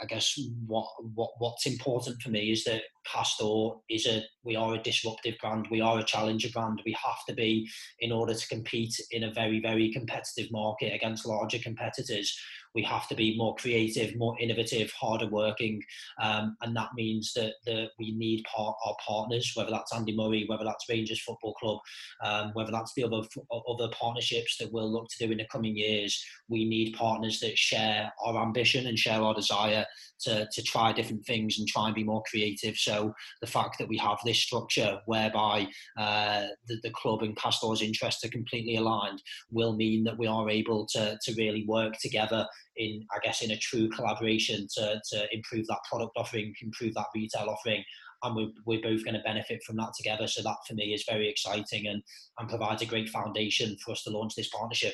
I 0.01 0.05
guess 0.05 0.37
what 0.67 0.87
what 1.13 1.31
what's 1.37 1.65
important 1.65 2.21
for 2.21 2.29
me 2.29 2.51
is 2.51 2.63
that 2.65 2.81
Castore 3.07 3.79
is 3.89 4.05
a 4.05 4.23
we 4.43 4.55
are 4.55 4.75
a 4.75 4.81
disruptive 4.81 5.35
brand, 5.41 5.67
we 5.71 5.81
are 5.81 5.99
a 5.99 6.03
challenger 6.03 6.49
brand. 6.49 6.81
We 6.85 6.95
have 7.03 7.25
to 7.27 7.33
be 7.33 7.69
in 7.99 8.11
order 8.11 8.33
to 8.33 8.47
compete 8.47 8.95
in 9.11 9.23
a 9.23 9.33
very 9.33 9.59
very 9.59 9.91
competitive 9.91 10.51
market 10.51 10.93
against 10.93 11.25
larger 11.25 11.59
competitors 11.59 12.37
we 12.75 12.83
have 12.83 13.07
to 13.07 13.15
be 13.15 13.37
more 13.37 13.55
creative, 13.55 14.15
more 14.15 14.35
innovative, 14.39 14.91
harder 14.91 15.27
working, 15.27 15.81
um, 16.21 16.57
and 16.61 16.75
that 16.75 16.89
means 16.95 17.33
that, 17.35 17.53
that 17.65 17.89
we 17.99 18.15
need 18.15 18.43
part, 18.43 18.75
our 18.85 18.95
partners, 19.05 19.51
whether 19.55 19.69
that's 19.69 19.93
Andy 19.93 20.15
Murray, 20.15 20.45
whether 20.47 20.63
that's 20.63 20.89
Rangers 20.89 21.21
Football 21.21 21.53
Club, 21.53 21.79
um, 22.23 22.51
whether 22.53 22.71
that's 22.71 22.93
the 22.95 23.03
other 23.03 23.21
other 23.69 23.89
partnerships 23.89 24.57
that 24.57 24.71
we'll 24.71 24.91
look 24.91 25.07
to 25.09 25.25
do 25.25 25.31
in 25.31 25.37
the 25.37 25.47
coming 25.51 25.75
years. 25.75 26.23
We 26.47 26.65
need 26.65 26.95
partners 26.95 27.39
that 27.41 27.57
share 27.57 28.11
our 28.23 28.41
ambition 28.41 28.87
and 28.87 28.97
share 28.97 29.21
our 29.21 29.33
desire 29.33 29.85
to, 30.21 30.47
to 30.51 30.63
try 30.63 30.93
different 30.93 31.25
things 31.25 31.59
and 31.59 31.67
try 31.67 31.87
and 31.87 31.95
be 31.95 32.03
more 32.03 32.23
creative. 32.29 32.77
So 32.77 33.13
the 33.41 33.47
fact 33.47 33.77
that 33.79 33.87
we 33.87 33.97
have 33.97 34.17
this 34.25 34.32
structure 34.33 34.99
whereby 35.05 35.67
uh, 35.97 36.43
the, 36.67 36.79
the 36.83 36.91
club 36.91 37.21
and 37.21 37.35
Castore's 37.35 37.81
interests 37.81 38.23
are 38.23 38.29
completely 38.29 38.75
aligned 38.75 39.21
will 39.51 39.75
mean 39.75 40.03
that 40.03 40.17
we 40.17 40.27
are 40.27 40.49
able 40.49 40.85
to, 40.87 41.17
to 41.21 41.33
really 41.35 41.65
work 41.67 41.93
together 41.99 42.47
in, 42.77 43.05
I 43.11 43.19
guess, 43.23 43.41
in 43.41 43.51
a 43.51 43.57
true 43.57 43.89
collaboration 43.89 44.67
to, 44.75 45.01
to 45.11 45.27
improve 45.31 45.67
that 45.67 45.83
product 45.89 46.13
offering, 46.15 46.53
improve 46.61 46.93
that 46.95 47.07
retail 47.15 47.49
offering, 47.49 47.83
and 48.23 48.35
we're, 48.35 48.51
we're 48.65 48.81
both 48.81 49.03
going 49.03 49.15
to 49.15 49.23
benefit 49.23 49.61
from 49.63 49.77
that 49.77 49.93
together. 49.95 50.27
So 50.27 50.41
that 50.43 50.57
for 50.67 50.73
me 50.73 50.93
is 50.93 51.05
very 51.07 51.29
exciting 51.29 51.87
and, 51.87 52.01
and 52.39 52.49
provides 52.49 52.81
a 52.81 52.87
great 52.87 53.09
foundation 53.09 53.77
for 53.83 53.91
us 53.91 54.03
to 54.03 54.11
launch 54.11 54.35
this 54.35 54.49
partnership. 54.49 54.93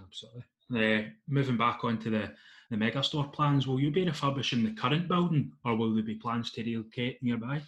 Absolutely. 0.00 0.44
Uh, 0.74 1.08
moving 1.28 1.58
back 1.58 1.84
onto 1.84 2.10
the 2.10 2.32
the 2.72 2.78
megastore 2.78 3.30
plans, 3.34 3.66
will 3.66 3.78
you 3.78 3.90
be 3.90 4.06
refurbishing 4.06 4.64
the 4.64 4.70
current 4.70 5.06
building 5.06 5.52
or 5.62 5.76
will 5.76 5.94
there 5.94 6.02
be 6.02 6.14
plans 6.14 6.50
to 6.52 6.62
relocate 6.62 7.22
nearby? 7.22 7.60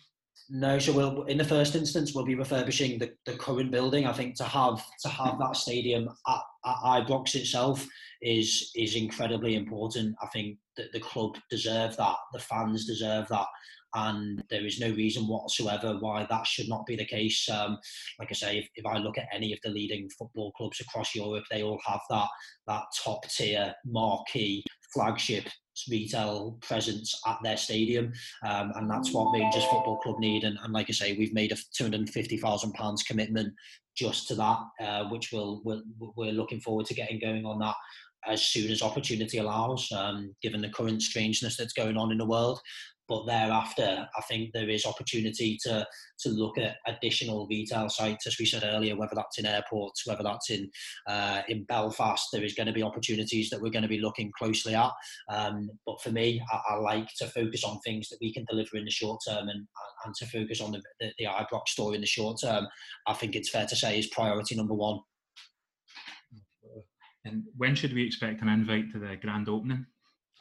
No, 0.50 0.78
so 0.78 0.92
we'll 0.92 1.22
in 1.24 1.38
the 1.38 1.44
first 1.44 1.74
instance 1.74 2.14
we'll 2.14 2.24
be 2.24 2.34
refurbishing 2.34 2.98
the, 2.98 3.12
the 3.24 3.36
current 3.36 3.70
building. 3.70 4.06
I 4.06 4.12
think 4.12 4.36
to 4.36 4.44
have 4.44 4.84
to 5.02 5.08
have 5.08 5.38
that 5.38 5.56
stadium 5.56 6.08
at, 6.28 6.40
at 6.66 6.76
Ibrox 6.84 7.34
itself 7.34 7.86
is 8.20 8.70
is 8.76 8.94
incredibly 8.94 9.54
important. 9.54 10.14
I 10.22 10.26
think 10.28 10.58
that 10.76 10.92
the 10.92 11.00
club 11.00 11.36
deserve 11.50 11.96
that, 11.96 12.16
the 12.32 12.40
fans 12.40 12.84
deserve 12.84 13.26
that, 13.28 13.46
and 13.94 14.44
there 14.50 14.66
is 14.66 14.80
no 14.80 14.90
reason 14.90 15.26
whatsoever 15.26 15.96
why 15.98 16.26
that 16.28 16.46
should 16.46 16.68
not 16.68 16.84
be 16.84 16.96
the 16.96 17.06
case. 17.06 17.48
Um, 17.48 17.78
like 18.18 18.28
I 18.30 18.34
say, 18.34 18.58
if, 18.58 18.68
if 18.74 18.84
I 18.84 18.98
look 18.98 19.16
at 19.16 19.28
any 19.32 19.52
of 19.52 19.60
the 19.62 19.70
leading 19.70 20.10
football 20.18 20.52
clubs 20.52 20.80
across 20.80 21.14
Europe, 21.14 21.44
they 21.50 21.62
all 21.62 21.80
have 21.86 22.00
that 22.10 22.28
that 22.66 22.84
top 23.02 23.24
tier 23.30 23.74
marquee 23.86 24.62
flagship 24.94 25.44
retail 25.90 26.56
presence 26.62 27.20
at 27.26 27.38
their 27.42 27.56
stadium, 27.56 28.12
um, 28.46 28.72
and 28.76 28.88
that's 28.88 29.12
what 29.12 29.32
Rangers 29.34 29.64
Football 29.64 29.98
Club 29.98 30.18
need. 30.20 30.44
And, 30.44 30.56
and 30.62 30.72
like 30.72 30.88
I 30.88 30.92
say, 30.92 31.16
we've 31.16 31.34
made 31.34 31.52
a 31.52 31.56
two 31.76 31.84
hundred 31.84 32.00
and 32.00 32.10
fifty 32.10 32.36
thousand 32.36 32.72
pounds 32.72 33.02
commitment 33.02 33.52
just 33.96 34.28
to 34.28 34.34
that, 34.36 34.58
uh, 34.80 35.04
which 35.10 35.32
we'll, 35.32 35.62
we'll, 35.64 35.82
we're 36.16 36.32
looking 36.32 36.60
forward 36.60 36.86
to 36.86 36.94
getting 36.94 37.18
going 37.18 37.44
on 37.44 37.58
that 37.58 37.76
as 38.26 38.42
soon 38.42 38.70
as 38.70 38.82
opportunity 38.82 39.38
allows, 39.38 39.90
um, 39.92 40.34
given 40.42 40.60
the 40.62 40.70
current 40.70 41.02
strangeness 41.02 41.56
that's 41.56 41.74
going 41.74 41.96
on 41.96 42.10
in 42.10 42.18
the 42.18 42.24
world 42.24 42.58
but 43.08 43.26
thereafter, 43.26 44.08
I 44.16 44.20
think 44.22 44.52
there 44.52 44.68
is 44.68 44.86
opportunity 44.86 45.58
to 45.64 45.86
to 46.20 46.28
look 46.30 46.58
at 46.58 46.76
additional 46.86 47.46
retail 47.48 47.88
sites, 47.88 48.26
as 48.26 48.36
we 48.38 48.46
said 48.46 48.64
earlier, 48.64 48.96
whether 48.96 49.14
that's 49.14 49.38
in 49.38 49.46
airports, 49.46 50.06
whether 50.06 50.22
that's 50.22 50.50
in 50.50 50.70
uh, 51.06 51.42
in 51.48 51.64
Belfast. 51.64 52.28
There 52.32 52.44
is 52.44 52.54
going 52.54 52.66
to 52.66 52.72
be 52.72 52.82
opportunities 52.82 53.50
that 53.50 53.60
we're 53.60 53.70
going 53.70 53.82
to 53.82 53.88
be 53.88 54.00
looking 54.00 54.32
closely 54.36 54.74
at. 54.74 54.92
Um, 55.28 55.70
but 55.86 56.00
for 56.02 56.10
me, 56.10 56.42
I, 56.52 56.74
I, 56.74 56.76
like 56.76 57.08
to 57.18 57.26
focus 57.26 57.64
on 57.64 57.80
things 57.80 58.08
that 58.08 58.18
we 58.20 58.32
can 58.32 58.44
deliver 58.48 58.76
in 58.76 58.84
the 58.84 58.90
short 58.90 59.20
term, 59.28 59.48
and 59.48 59.66
and 60.04 60.14
to 60.16 60.26
focus 60.26 60.60
on 60.60 60.72
the 60.72 60.82
the, 61.00 61.12
the 61.18 61.26
Ibrox 61.26 61.68
store 61.68 61.94
in 61.94 62.00
the 62.00 62.06
short 62.06 62.38
term. 62.42 62.66
I 63.06 63.14
think 63.14 63.36
it's 63.36 63.50
fair 63.50 63.66
to 63.66 63.76
say 63.76 63.98
is 63.98 64.06
priority 64.08 64.56
number 64.56 64.74
one. 64.74 65.00
And 67.26 67.44
when 67.56 67.74
should 67.74 67.94
we 67.94 68.04
expect 68.04 68.42
an 68.42 68.48
invite 68.48 68.92
to 68.92 68.98
the 68.98 69.16
grand 69.16 69.48
opening? 69.48 69.86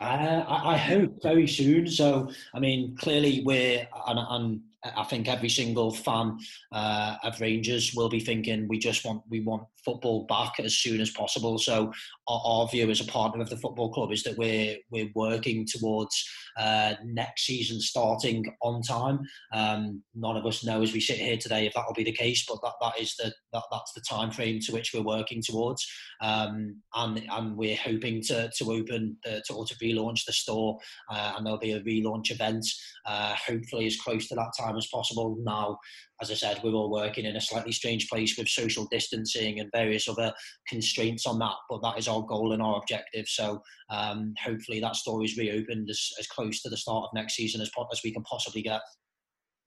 Uh, 0.02 0.44
I, 0.48 0.74
I, 0.74 0.78
hope 0.78 1.22
very 1.22 1.48
soon. 1.48 1.88
So, 1.88 2.30
I 2.54 2.60
mean, 2.60 2.98
clearly 2.98 3.42
we're, 3.46 3.88
and, 4.08 4.20
and 4.20 4.62
I 4.84 5.04
think 5.04 5.28
every 5.28 5.50
single 5.50 5.92
fan 5.92 6.40
uh, 6.72 7.18
of 7.24 7.40
Rangers 7.40 7.94
will 7.96 8.10
be 8.10 8.20
thinking 8.20 8.68
we 8.68 8.80
just 8.80 9.06
want 9.06 9.22
we 9.30 9.40
want 9.40 9.64
football 9.86 10.26
back 10.26 10.60
as 10.60 10.78
soon 10.78 11.02
as 11.02 11.12
possible. 11.12 11.58
So 11.58 11.92
our, 12.28 12.42
our 12.44 12.68
view 12.68 12.90
as 12.90 13.02
a 13.02 13.06
partner 13.06 13.42
of 13.42 13.50
the 13.50 13.58
football 13.58 13.92
club 13.92 14.12
is 14.12 14.24
that 14.24 14.38
we're 14.38 14.78
we're 14.92 15.12
working 15.16 15.66
towards 15.66 16.16
uh, 16.58 16.94
next 17.04 17.46
season 17.46 17.80
starting 17.80 18.46
on 18.62 18.82
time. 18.82 19.20
Um, 19.54 20.04
none 20.16 20.38
of 20.38 20.46
us 20.46 20.64
know 20.64 20.82
as 20.82 20.94
we 20.94 21.00
sit 21.00 21.18
here 21.18 21.38
today 21.38 21.66
if 21.66 21.74
that 21.74 21.86
will 21.86 21.94
be 21.94 22.04
the 22.04 22.12
case, 22.12 22.46
but 22.48 22.60
that, 22.64 22.74
that 22.82 23.02
is 23.02 23.16
the 23.16 23.34
that, 23.54 23.64
that's 23.72 23.94
the 23.94 24.02
time 24.10 24.32
frame 24.32 24.60
to 24.62 24.74
which 24.74 24.92
we're 24.94 25.02
working 25.02 25.42
towards. 25.42 25.86
Um, 26.22 26.82
and 26.96 27.24
and 27.32 27.58
we're 27.58 27.76
hoping 27.78 28.22
to 28.24 28.50
to 28.58 28.72
open 28.72 29.18
the, 29.24 29.44
to, 29.48 29.54
or 29.54 29.66
to 29.66 29.76
relaunch 29.76 30.26
the 30.26 30.34
store, 30.34 30.78
uh, 31.12 31.34
and 31.36 31.46
there'll 31.46 31.60
be 31.60 31.74
a 31.74 31.82
relaunch 31.82 32.32
event, 32.32 32.66
uh, 33.06 33.36
hopefully 33.36 33.86
as 33.86 33.98
close 33.98 34.28
to 34.28 34.36
that 34.36 34.54
time 34.60 34.78
as 34.78 34.88
possible. 34.88 35.38
Now, 35.44 35.78
as 36.24 36.32
I 36.32 36.36
said, 36.36 36.62
we're 36.64 36.74
all 36.74 36.90
working 36.90 37.26
in 37.26 37.36
a 37.36 37.42
slightly 37.42 37.74
strange 37.74 38.10
place 38.10 38.38
with 38.38 38.48
social 38.48 38.88
distancing 38.90 39.60
and 39.60 39.70
various 39.74 40.08
other 40.08 40.34
constraints 40.68 41.28
on 41.28 41.38
that, 41.40 41.56
but 41.70 41.82
that 41.82 41.98
is 41.98 42.08
our 42.08 42.24
goal 42.24 42.54
and 42.54 42.62
our 42.62 42.78
objective. 42.78 43.28
So 43.28 43.62
um, 43.90 44.34
hopefully 44.42 44.80
that 44.80 44.96
store 44.96 45.24
is 45.24 45.38
reopened 45.38 45.90
as, 45.90 46.10
as 46.20 46.28
close 46.28 46.62
to 46.62 46.70
the 46.70 46.78
start 46.78 47.04
of 47.04 47.10
next 47.14 47.36
season 47.36 47.62
as, 47.62 47.70
as 47.92 48.02
we 48.04 48.14
can 48.14 48.24
possibly 48.24 48.62
get. 48.62 48.82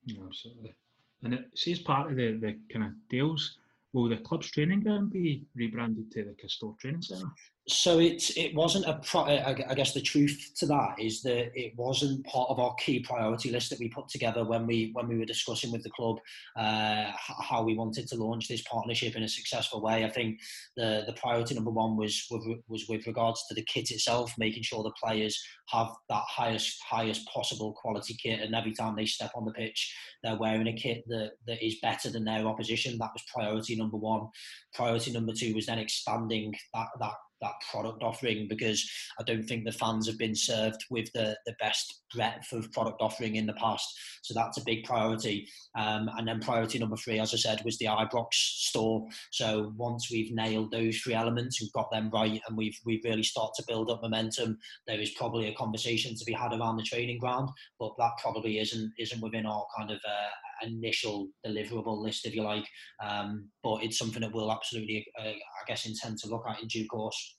Absolutely. 0.09 0.75
And 1.23 1.33
it 1.35 1.45
sees 1.55 1.79
part 1.79 2.09
of 2.09 2.17
the, 2.17 2.39
the 2.41 2.57
kind 2.73 2.85
of 2.85 2.91
deals 3.09 3.57
will 3.93 4.09
the 4.09 4.17
club's 4.17 4.51
training 4.51 4.81
ground 4.81 5.11
be 5.11 5.45
rebranded 5.55 6.11
to 6.11 6.23
the 6.23 6.35
Castore 6.41 6.77
Training 6.79 7.01
Centre? 7.01 7.27
So 7.69 7.99
it 7.99 8.29
it 8.37 8.55
wasn't 8.55 8.85
a. 8.85 8.93
Pro, 9.03 9.23
I 9.23 9.73
guess 9.75 9.93
the 9.93 10.01
truth 10.01 10.51
to 10.55 10.65
that 10.67 10.95
is 10.99 11.21
that 11.23 11.51
it 11.53 11.73
wasn't 11.75 12.25
part 12.25 12.49
of 12.49 12.59
our 12.59 12.73
key 12.75 13.01
priority 13.01 13.51
list 13.51 13.69
that 13.71 13.79
we 13.79 13.89
put 13.89 14.07
together 14.07 14.45
when 14.45 14.65
we 14.65 14.91
when 14.93 15.09
we 15.09 15.17
were 15.17 15.25
discussing 15.25 15.73
with 15.73 15.83
the 15.83 15.89
club 15.89 16.15
uh, 16.57 17.11
how 17.41 17.63
we 17.63 17.75
wanted 17.75 18.07
to 18.07 18.15
launch 18.15 18.47
this 18.47 18.61
partnership 18.61 19.17
in 19.17 19.23
a 19.23 19.27
successful 19.27 19.81
way. 19.81 20.05
I 20.05 20.09
think 20.09 20.39
the 20.77 21.03
the 21.05 21.13
priority 21.13 21.55
number 21.55 21.71
one 21.71 21.97
was 21.97 22.25
was 22.69 22.85
with 22.87 23.05
regards 23.05 23.45
to 23.47 23.53
the 23.53 23.63
kit 23.63 23.91
itself, 23.91 24.33
making 24.37 24.63
sure 24.63 24.81
the 24.81 24.91
players 24.91 25.37
have 25.67 25.89
that 26.07 26.23
highest 26.25 26.81
highest 26.89 27.27
possible 27.27 27.73
quality 27.73 28.15
kit, 28.23 28.39
and 28.39 28.55
every 28.55 28.71
time 28.71 28.95
they 28.95 29.05
step 29.05 29.31
on 29.35 29.43
the 29.43 29.51
pitch, 29.51 29.93
they're 30.23 30.37
wearing 30.37 30.67
a 30.69 30.73
kit 30.73 31.03
that 31.07 31.31
that 31.45 31.61
is 31.61 31.79
better 31.81 32.09
than 32.09 32.23
their 32.23 32.47
opposition. 32.47 32.97
That 32.97 33.11
was 33.13 33.23
priority 33.33 33.75
number 33.75 33.97
one. 33.97 34.29
Priority 34.73 35.11
number 35.11 35.33
two 35.33 35.53
was 35.53 35.65
then 35.65 35.79
expanding 35.79 36.55
that 36.73 36.87
that 37.01 37.13
that 37.41 37.53
product 37.71 38.03
offering 38.03 38.47
because 38.47 38.89
I 39.19 39.23
don't 39.23 39.43
think 39.43 39.65
the 39.65 39.71
fans 39.71 40.07
have 40.07 40.17
been 40.17 40.35
served 40.35 40.85
with 40.89 41.11
the, 41.13 41.37
the 41.45 41.55
best 41.59 42.01
breadth 42.13 42.51
of 42.53 42.71
product 42.71 43.01
offering 43.01 43.35
in 43.35 43.45
the 43.45 43.53
past. 43.53 43.87
So 44.23 44.33
that's 44.33 44.57
a 44.57 44.63
big 44.65 44.83
priority. 44.83 45.47
Um, 45.77 46.09
and 46.17 46.27
then 46.27 46.39
priority 46.39 46.79
number 46.79 46.97
three, 46.97 47.19
as 47.19 47.33
I 47.33 47.37
said, 47.37 47.63
was 47.63 47.77
the 47.77 47.85
Ibrox 47.85 48.27
store. 48.31 49.07
So 49.31 49.73
once 49.77 50.09
we've 50.11 50.33
nailed 50.33 50.71
those 50.71 50.97
three 50.97 51.13
elements 51.13 51.61
and 51.61 51.71
got 51.73 51.91
them 51.91 52.09
right, 52.11 52.41
and 52.47 52.57
we've 52.57 52.77
we've 52.85 53.03
really 53.03 53.23
started 53.23 53.53
to 53.57 53.65
build 53.67 53.89
up 53.89 54.01
momentum, 54.01 54.57
there 54.87 54.99
is 54.99 55.11
probably 55.11 55.47
a 55.47 55.55
conversation 55.55 56.15
to 56.15 56.25
be 56.25 56.33
had 56.33 56.53
around 56.53 56.77
the 56.77 56.83
training 56.83 57.19
ground. 57.19 57.49
But 57.79 57.93
that 57.97 58.11
probably 58.21 58.59
isn't 58.59 58.91
isn't 58.99 59.21
within 59.21 59.45
our 59.45 59.65
kind 59.77 59.91
of 59.91 59.97
uh, 59.97 60.67
initial 60.67 61.29
deliverable 61.45 62.01
list, 62.01 62.25
if 62.25 62.35
you 62.35 62.43
like. 62.43 62.67
Um, 63.03 63.49
but 63.63 63.83
it's 63.83 63.97
something 63.97 64.21
that 64.21 64.33
we'll 64.33 64.51
absolutely, 64.51 65.05
uh, 65.19 65.29
I 65.29 65.63
guess, 65.67 65.85
intend 65.85 66.17
to 66.19 66.29
look 66.29 66.43
at 66.49 66.61
in 66.61 66.67
due 66.67 66.87
course. 66.87 67.37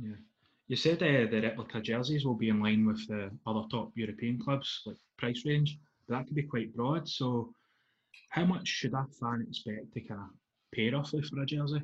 Yeah. 0.00 0.14
You 0.70 0.76
said 0.76 1.02
uh, 1.02 1.28
the 1.28 1.40
replica 1.42 1.80
jerseys 1.80 2.24
will 2.24 2.36
be 2.36 2.48
in 2.48 2.62
line 2.62 2.86
with 2.86 3.04
the 3.08 3.28
other 3.44 3.66
top 3.72 3.90
European 3.96 4.38
clubs, 4.38 4.82
like 4.86 4.98
price 5.18 5.42
range, 5.44 5.76
but 6.06 6.14
that 6.14 6.26
could 6.28 6.36
be 6.36 6.44
quite 6.44 6.72
broad. 6.76 7.08
So, 7.08 7.52
how 8.28 8.44
much 8.44 8.68
should 8.68 8.94
a 8.94 9.04
fan 9.20 9.44
expect 9.48 9.92
to 9.94 10.00
kind 10.00 10.20
of 10.20 10.28
pay 10.72 10.90
roughly 10.90 11.22
for 11.22 11.42
a 11.42 11.46
jersey? 11.46 11.82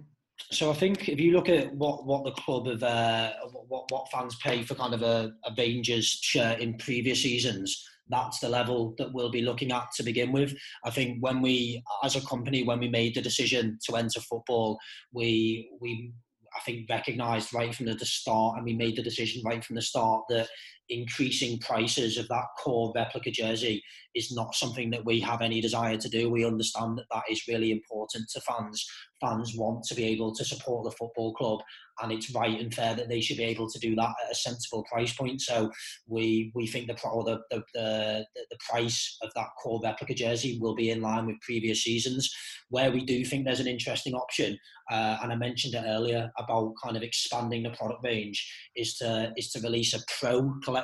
So 0.53 0.71
I 0.71 0.75
think 0.75 1.09
if 1.09 1.19
you 1.19 1.33
look 1.33 1.49
at 1.49 1.75
what, 1.75 2.07
what 2.07 2.23
the 2.23 2.31
club 2.31 2.69
of 2.69 2.81
uh, 2.85 3.33
what 3.67 3.91
what 3.91 4.09
fans 4.13 4.37
pay 4.37 4.63
for 4.63 4.77
kind 4.77 4.95
of 4.95 5.03
a, 5.03 5.33
a 5.45 5.53
Rangers 5.59 6.07
shirt 6.07 6.61
in 6.61 6.79
previous 6.79 7.25
seasons, 7.25 7.85
that's 8.09 8.39
the 8.39 8.49
level 8.49 8.95
that 8.99 9.13
we'll 9.13 9.33
be 9.33 9.43
looking 9.43 9.73
at 9.73 9.91
to 9.97 10.05
begin 10.05 10.31
with. 10.31 10.55
I 10.85 10.91
think 10.91 11.19
when 11.21 11.43
we, 11.43 11.83
as 12.05 12.15
a 12.15 12.25
company, 12.25 12.63
when 12.63 12.79
we 12.79 12.89
made 12.89 13.17
the 13.17 13.21
decision 13.21 13.81
to 13.89 13.97
enter 13.97 14.21
football, 14.21 14.79
we 15.13 15.71
we 15.81 16.13
I 16.57 16.61
think 16.61 16.89
recognised 16.89 17.53
right 17.53 17.75
from 17.75 17.87
the 17.87 17.99
start, 17.99 18.57
and 18.57 18.65
we 18.65 18.75
made 18.75 18.97
the 18.97 19.03
decision 19.03 19.43
right 19.45 19.65
from 19.65 19.77
the 19.77 19.83
start 19.83 20.25
that 20.29 20.49
increasing 20.89 21.59
prices 21.59 22.17
of 22.17 22.29
that 22.29 22.45
core 22.63 22.93
replica 22.95 23.31
jersey 23.31 23.83
is 24.17 24.33
not 24.33 24.55
something 24.55 24.91
that 24.91 25.05
we 25.05 25.21
have 25.21 25.43
any 25.43 25.61
desire 25.61 25.97
to 25.99 26.09
do. 26.09 26.31
We 26.31 26.45
understand 26.45 26.97
that 26.99 27.05
that 27.13 27.25
is 27.31 27.47
really 27.47 27.71
important 27.71 28.29
to 28.31 28.41
fans. 28.41 28.85
Fans 29.21 29.55
want 29.57 29.85
to 29.85 29.95
be 29.95 30.05
able 30.05 30.35
to 30.35 30.45
support 30.45 30.85
the 30.85 30.91
football 30.91 31.35
club, 31.35 31.61
and 32.03 32.13
it's 32.13 32.35
right 32.35 32.59
and 32.59 32.73
fair 32.73 32.95
that 32.95 33.09
they 33.09 33.21
should 33.21 33.37
be 33.37 33.45
able 33.45 33.69
to 33.69 33.79
do 33.79 33.95
that 33.95 34.15
at 34.25 34.33
a 34.33 34.35
sensible 34.35 34.85
price 34.91 35.15
point. 35.15 35.41
So 35.41 35.71
we 36.07 36.51
we 36.55 36.67
think 36.67 36.87
the 36.87 36.95
the, 36.95 37.41
the 37.51 37.63
the 37.75 38.27
the 38.35 38.59
price 38.69 39.17
of 39.23 39.31
that 39.35 39.49
core 39.63 39.81
replica 39.83 40.15
jersey 40.15 40.59
will 40.61 40.75
be 40.75 40.91
in 40.91 41.01
line 41.01 41.27
with 41.27 41.41
previous 41.41 41.85
seasons. 41.85 42.31
Where 42.69 42.91
we 42.91 43.05
do 43.05 43.25
think 43.25 43.45
there's 43.45 43.61
an 43.61 43.69
interesting 43.69 44.15
option, 44.15 44.59
uh, 44.91 45.19
and 45.23 45.33
I 45.33 45.37
mentioned 45.37 45.75
it 45.75 45.85
earlier 45.87 46.31
about 46.39 46.75
kind 46.83 46.97
of 46.97 47.03
expanding 47.03 47.63
the 47.63 47.71
product 47.71 48.05
range, 48.05 48.47
is 48.77 48.97
to 48.99 49.33
is 49.37 49.51
to 49.53 49.61
release 49.61 49.95
a 49.95 50.01
pro 50.19 50.53
collection 50.63 50.76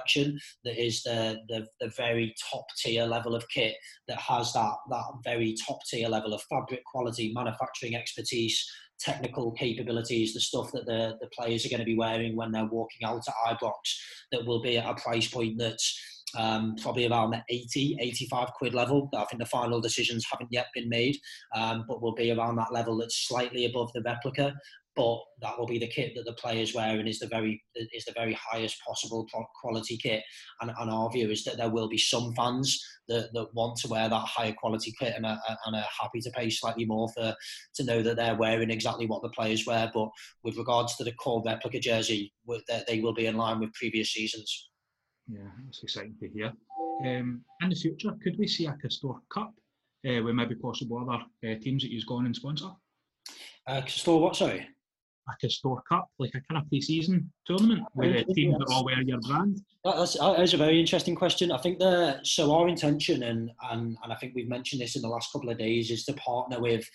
that 0.64 0.78
is 0.78 1.02
the 1.02 1.38
the, 1.48 1.66
the 1.80 1.88
very 1.96 2.34
top 2.50 2.64
tier 2.78 3.04
level 3.04 3.34
of 3.34 3.48
kit 3.48 3.74
that 4.08 4.18
has 4.18 4.52
that 4.52 4.74
that 4.90 5.04
very 5.24 5.54
top 5.66 5.78
tier 5.90 6.08
level 6.08 6.34
of 6.34 6.42
fabric 6.50 6.84
quality, 6.84 7.32
manufacturing 7.34 7.94
expertise, 7.96 8.64
technical 9.00 9.52
capabilities, 9.52 10.34
the 10.34 10.40
stuff 10.40 10.70
that 10.72 10.86
the, 10.86 11.16
the 11.20 11.28
players 11.36 11.66
are 11.66 11.68
going 11.68 11.80
to 11.80 11.86
be 11.86 11.96
wearing 11.96 12.36
when 12.36 12.52
they're 12.52 12.66
walking 12.66 13.06
out 13.06 13.22
at 13.26 13.58
Ibrox, 13.58 13.72
that 14.30 14.46
will 14.46 14.62
be 14.62 14.78
at 14.78 14.88
a 14.88 15.00
price 15.00 15.28
point 15.28 15.58
that's 15.58 16.00
um, 16.36 16.76
probably 16.80 17.06
around 17.06 17.30
the 17.30 17.42
80, 17.48 17.98
85 18.00 18.48
quid 18.54 18.74
level. 18.74 19.08
I 19.14 19.24
think 19.24 19.40
the 19.40 19.46
final 19.46 19.80
decisions 19.80 20.24
haven't 20.30 20.52
yet 20.52 20.68
been 20.74 20.88
made, 20.88 21.16
um, 21.54 21.84
but 21.86 22.00
will 22.00 22.14
be 22.14 22.30
around 22.30 22.56
that 22.56 22.72
level 22.72 22.96
that's 22.96 23.26
slightly 23.28 23.66
above 23.66 23.92
the 23.92 24.02
replica 24.02 24.54
but 24.94 25.18
that 25.40 25.58
will 25.58 25.66
be 25.66 25.78
the 25.78 25.88
kit 25.88 26.12
that 26.14 26.24
the 26.26 26.34
players 26.34 26.74
wear 26.74 26.98
and 26.98 27.08
is 27.08 27.18
the 27.18 27.26
very 27.26 27.62
is 27.74 28.04
the 28.04 28.12
very 28.12 28.34
highest 28.34 28.76
possible 28.86 29.26
quality 29.60 29.96
kit. 29.96 30.22
And, 30.60 30.70
and 30.78 30.90
our 30.90 31.10
view 31.10 31.30
is 31.30 31.44
that 31.44 31.56
there 31.56 31.70
will 31.70 31.88
be 31.88 31.98
some 31.98 32.34
fans 32.34 32.82
that, 33.08 33.30
that 33.32 33.54
want 33.54 33.78
to 33.78 33.88
wear 33.88 34.08
that 34.08 34.26
higher 34.26 34.52
quality 34.52 34.92
kit 34.98 35.14
and 35.16 35.24
are, 35.24 35.38
and 35.66 35.76
are 35.76 35.84
happy 36.00 36.20
to 36.20 36.30
pay 36.30 36.50
slightly 36.50 36.84
more 36.84 37.08
for 37.14 37.34
to 37.74 37.84
know 37.84 38.02
that 38.02 38.16
they're 38.16 38.36
wearing 38.36 38.70
exactly 38.70 39.06
what 39.06 39.22
the 39.22 39.30
players 39.30 39.66
wear. 39.66 39.90
But 39.94 40.10
with 40.44 40.58
regards 40.58 40.96
to 40.96 41.04
the 41.04 41.12
core 41.12 41.42
replica 41.44 41.80
jersey, 41.80 42.32
they 42.86 43.00
will 43.00 43.14
be 43.14 43.26
in 43.26 43.36
line 43.36 43.60
with 43.60 43.72
previous 43.72 44.12
seasons. 44.12 44.70
Yeah, 45.26 45.48
that's 45.64 45.82
exciting 45.82 46.16
to 46.20 46.28
hear. 46.28 46.52
Um, 47.04 47.42
in 47.62 47.70
the 47.70 47.76
future, 47.76 48.12
could 48.22 48.38
we 48.38 48.46
see 48.46 48.66
a 48.66 48.76
Castore 48.84 49.20
Cup 49.32 49.54
uh, 50.06 50.22
with 50.22 50.34
maybe 50.34 50.54
possible 50.56 50.98
other 50.98 51.24
uh, 51.50 51.58
teams 51.60 51.82
that 51.82 51.90
use 51.90 52.04
go 52.04 52.16
on 52.16 52.26
and 52.26 52.36
sponsor? 52.36 52.68
Uh, 53.66 53.80
Castore, 53.80 54.20
what? 54.20 54.36
Sorry 54.36 54.66
like 55.28 55.38
a 55.44 55.50
store 55.50 55.82
cup, 55.88 56.08
like 56.18 56.32
a 56.34 56.40
kind 56.52 56.62
of 56.62 56.68
pre-season 56.68 57.30
tournament 57.46 57.82
where 57.94 58.12
the 58.12 58.34
teams 58.34 58.56
are 58.56 58.72
all 58.72 58.84
wear 58.84 59.00
your 59.02 59.20
brand? 59.20 59.60
That's, 59.84 60.18
that's 60.18 60.52
a 60.52 60.56
very 60.56 60.78
interesting 60.80 61.14
question. 61.14 61.52
I 61.52 61.58
think 61.58 61.78
the 61.78 62.20
so 62.22 62.52
our 62.52 62.68
intention 62.68 63.22
and, 63.22 63.50
and 63.70 63.96
and 64.02 64.12
I 64.12 64.16
think 64.16 64.34
we've 64.34 64.48
mentioned 64.48 64.80
this 64.80 64.96
in 64.96 65.02
the 65.02 65.08
last 65.08 65.32
couple 65.32 65.50
of 65.50 65.58
days 65.58 65.90
is 65.90 66.04
to 66.04 66.12
partner 66.14 66.60
with 66.60 66.88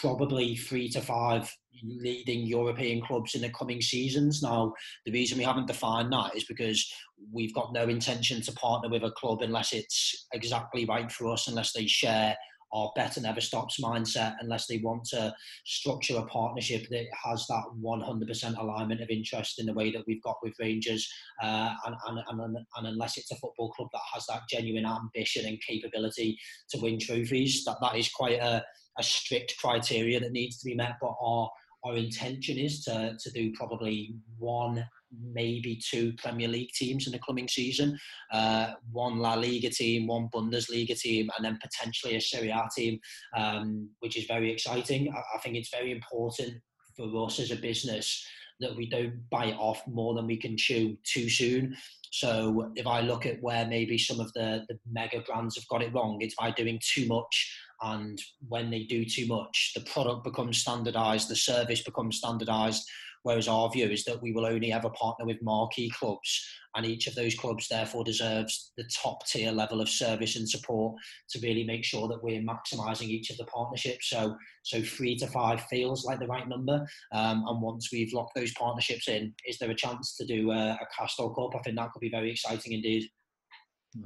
probably 0.00 0.56
three 0.56 0.88
to 0.88 1.00
five 1.00 1.50
leading 1.82 2.46
European 2.46 3.04
clubs 3.04 3.34
in 3.34 3.42
the 3.42 3.50
coming 3.50 3.80
seasons. 3.80 4.42
Now, 4.42 4.72
the 5.04 5.12
reason 5.12 5.38
we 5.38 5.44
haven't 5.44 5.66
defined 5.66 6.12
that 6.12 6.36
is 6.36 6.44
because 6.44 6.90
we've 7.32 7.54
got 7.54 7.72
no 7.72 7.84
intention 7.84 8.40
to 8.42 8.52
partner 8.52 8.88
with 8.88 9.02
a 9.02 9.10
club 9.12 9.42
unless 9.42 9.72
it's 9.72 10.26
exactly 10.32 10.84
right 10.84 11.10
for 11.10 11.32
us, 11.32 11.48
unless 11.48 11.72
they 11.72 11.86
share 11.86 12.36
or 12.72 12.92
better 12.96 13.20
never 13.20 13.40
stops 13.40 13.80
mindset 13.80 14.34
unless 14.40 14.66
they 14.66 14.78
want 14.78 15.04
to 15.04 15.34
structure 15.64 16.16
a 16.16 16.26
partnership 16.26 16.86
that 16.90 17.06
has 17.24 17.46
that 17.46 17.64
100% 17.82 18.58
alignment 18.58 19.00
of 19.00 19.10
interest 19.10 19.58
in 19.58 19.66
the 19.66 19.74
way 19.74 19.90
that 19.90 20.04
we've 20.06 20.22
got 20.22 20.36
with 20.42 20.54
Rangers 20.58 21.08
uh, 21.42 21.74
and, 21.86 21.96
and, 22.08 22.20
and, 22.28 22.56
and, 22.76 22.86
unless 22.86 23.18
it's 23.18 23.30
a 23.30 23.36
football 23.36 23.70
club 23.72 23.88
that 23.92 24.00
has 24.12 24.26
that 24.26 24.42
genuine 24.48 24.86
ambition 24.86 25.46
and 25.46 25.60
capability 25.60 26.38
to 26.70 26.80
win 26.80 26.98
trophies 26.98 27.64
that 27.64 27.76
that 27.80 27.96
is 27.96 28.08
quite 28.08 28.40
a, 28.40 28.64
a 28.98 29.02
strict 29.02 29.54
criteria 29.58 30.18
that 30.20 30.32
needs 30.32 30.58
to 30.58 30.64
be 30.64 30.74
met 30.74 30.96
but 31.00 31.14
our 31.20 31.50
our 31.84 31.96
intention 31.96 32.58
is 32.58 32.84
to, 32.84 33.16
to 33.20 33.30
do 33.32 33.52
probably 33.54 34.14
one 34.38 34.84
maybe 35.32 35.80
two 35.90 36.12
Premier 36.14 36.48
League 36.48 36.70
teams 36.74 37.06
in 37.06 37.12
the 37.12 37.18
coming 37.18 37.48
season, 37.48 37.98
uh, 38.32 38.72
one 38.90 39.18
La 39.18 39.34
Liga 39.34 39.70
team, 39.70 40.06
one 40.06 40.28
Bundesliga 40.34 40.98
team, 40.98 41.30
and 41.36 41.44
then 41.44 41.58
potentially 41.62 42.16
a 42.16 42.20
Serie 42.20 42.50
A 42.50 42.68
team, 42.76 42.98
um, 43.36 43.90
which 44.00 44.16
is 44.16 44.24
very 44.24 44.50
exciting. 44.50 45.12
I, 45.12 45.18
I 45.36 45.38
think 45.40 45.56
it's 45.56 45.70
very 45.70 45.92
important 45.92 46.54
for 46.96 47.26
us 47.26 47.38
as 47.38 47.50
a 47.50 47.56
business 47.56 48.24
that 48.60 48.76
we 48.76 48.88
don't 48.88 49.28
bite 49.30 49.56
off 49.58 49.82
more 49.86 50.14
than 50.14 50.26
we 50.26 50.36
can 50.36 50.56
chew 50.56 50.96
too 51.04 51.28
soon. 51.28 51.76
So 52.10 52.70
if 52.76 52.86
I 52.86 53.00
look 53.00 53.26
at 53.26 53.42
where 53.42 53.66
maybe 53.66 53.98
some 53.98 54.20
of 54.20 54.32
the, 54.34 54.64
the 54.68 54.78
mega 54.90 55.20
brands 55.20 55.56
have 55.56 55.66
got 55.68 55.82
it 55.82 55.92
wrong, 55.92 56.18
it's 56.20 56.36
by 56.36 56.50
doing 56.52 56.80
too 56.82 57.06
much. 57.06 57.58
And 57.82 58.20
when 58.48 58.70
they 58.70 58.84
do 58.84 59.04
too 59.04 59.26
much, 59.26 59.72
the 59.74 59.80
product 59.80 60.22
becomes 60.22 60.58
standardized, 60.58 61.28
the 61.28 61.36
service 61.36 61.82
becomes 61.82 62.18
standardized. 62.18 62.88
Whereas 63.22 63.48
our 63.48 63.70
view 63.70 63.88
is 63.88 64.04
that 64.04 64.20
we 64.20 64.32
will 64.32 64.46
only 64.46 64.72
ever 64.72 64.90
partner 64.90 65.26
with 65.26 65.42
marquee 65.42 65.90
clubs, 65.90 66.44
and 66.74 66.86
each 66.86 67.06
of 67.06 67.14
those 67.14 67.34
clubs 67.34 67.68
therefore 67.68 68.04
deserves 68.04 68.72
the 68.76 68.84
top 68.84 69.26
tier 69.26 69.52
level 69.52 69.80
of 69.80 69.88
service 69.88 70.36
and 70.36 70.48
support 70.48 70.96
to 71.30 71.40
really 71.40 71.64
make 71.64 71.84
sure 71.84 72.08
that 72.08 72.22
we're 72.22 72.42
maximising 72.42 73.08
each 73.08 73.30
of 73.30 73.36
the 73.36 73.44
partnerships. 73.44 74.08
So, 74.08 74.36
so 74.62 74.82
three 74.82 75.16
to 75.16 75.26
five 75.26 75.62
feels 75.64 76.04
like 76.04 76.18
the 76.18 76.26
right 76.26 76.48
number. 76.48 76.86
Um, 77.12 77.44
and 77.46 77.62
once 77.62 77.90
we've 77.92 78.12
locked 78.12 78.34
those 78.34 78.52
partnerships 78.54 79.08
in, 79.08 79.34
is 79.46 79.58
there 79.58 79.70
a 79.70 79.74
chance 79.74 80.16
to 80.16 80.26
do 80.26 80.50
a, 80.50 80.78
a 80.80 80.86
Castore 80.98 81.34
Cup? 81.34 81.54
I 81.54 81.62
think 81.62 81.76
that 81.76 81.92
could 81.92 82.00
be 82.00 82.10
very 82.10 82.30
exciting 82.30 82.72
indeed. 82.72 83.08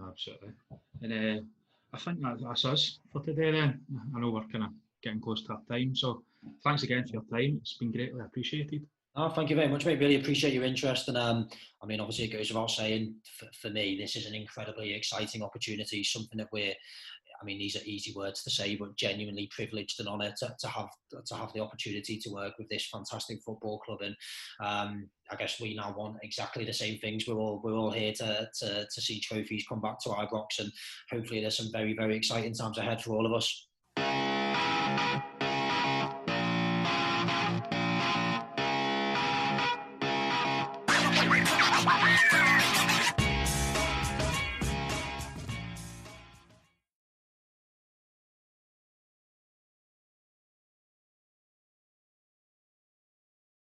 Absolutely. 0.08 0.50
And 1.02 1.12
uh, 1.12 1.42
I 1.94 1.98
think 1.98 2.20
that, 2.20 2.38
that's 2.42 2.64
us 2.64 2.98
for 3.12 3.22
today 3.22 3.52
then. 3.52 3.80
I 4.14 4.20
know 4.20 4.30
we're 4.30 4.44
kind 4.48 4.64
of 4.64 4.70
getting 5.02 5.20
close 5.20 5.42
to 5.44 5.52
our 5.52 5.62
time. 5.70 5.94
So 5.94 6.22
thanks 6.64 6.82
again 6.82 7.06
for 7.06 7.12
your 7.12 7.24
time. 7.30 7.58
It's 7.60 7.76
been 7.76 7.92
greatly 7.92 8.20
appreciated. 8.20 8.84
Oh, 9.18 9.30
thank 9.30 9.48
you 9.48 9.56
very 9.56 9.68
much, 9.68 9.86
mate. 9.86 9.98
Really 9.98 10.16
appreciate 10.16 10.52
your 10.52 10.64
interest. 10.64 11.08
And 11.08 11.16
um, 11.16 11.48
I 11.82 11.86
mean, 11.86 12.00
obviously, 12.00 12.26
it 12.26 12.36
goes 12.36 12.50
without 12.50 12.70
saying 12.70 13.14
for, 13.38 13.48
for, 13.62 13.70
me, 13.70 13.96
this 13.98 14.14
is 14.14 14.26
an 14.26 14.34
incredibly 14.34 14.92
exciting 14.92 15.42
opportunity, 15.42 16.04
something 16.04 16.36
that 16.36 16.48
we're, 16.52 16.74
I 17.40 17.44
mean, 17.44 17.58
these 17.58 17.76
are 17.76 17.84
easy 17.86 18.12
words 18.14 18.44
to 18.44 18.50
say, 18.50 18.76
but 18.76 18.94
genuinely 18.96 19.48
privileged 19.54 20.00
and 20.00 20.08
honoured 20.08 20.36
to, 20.36 20.54
to 20.60 20.68
have 20.68 20.90
to 21.26 21.34
have 21.34 21.50
the 21.54 21.60
opportunity 21.60 22.18
to 22.18 22.30
work 22.30 22.58
with 22.58 22.68
this 22.68 22.90
fantastic 22.92 23.38
football 23.42 23.78
club. 23.78 24.00
And 24.02 24.14
um, 24.62 25.08
I 25.30 25.36
guess 25.36 25.58
we 25.60 25.74
now 25.74 25.94
want 25.96 26.18
exactly 26.22 26.66
the 26.66 26.74
same 26.74 26.98
things. 26.98 27.26
We're 27.26 27.38
all 27.38 27.62
we're 27.64 27.72
all 27.72 27.92
here 27.92 28.12
to, 28.18 28.50
to, 28.60 28.86
to 28.86 29.00
see 29.00 29.18
trophies 29.20 29.64
come 29.66 29.80
back 29.80 29.98
to 30.00 30.10
Ibrox, 30.10 30.58
and 30.58 30.70
hopefully, 31.10 31.40
there's 31.40 31.56
some 31.56 31.72
very 31.72 31.94
very 31.94 32.16
exciting 32.18 32.52
times 32.52 32.76
ahead 32.76 33.02
for 33.02 33.16
all 33.16 33.24
of 33.24 33.32
us. 33.32 33.66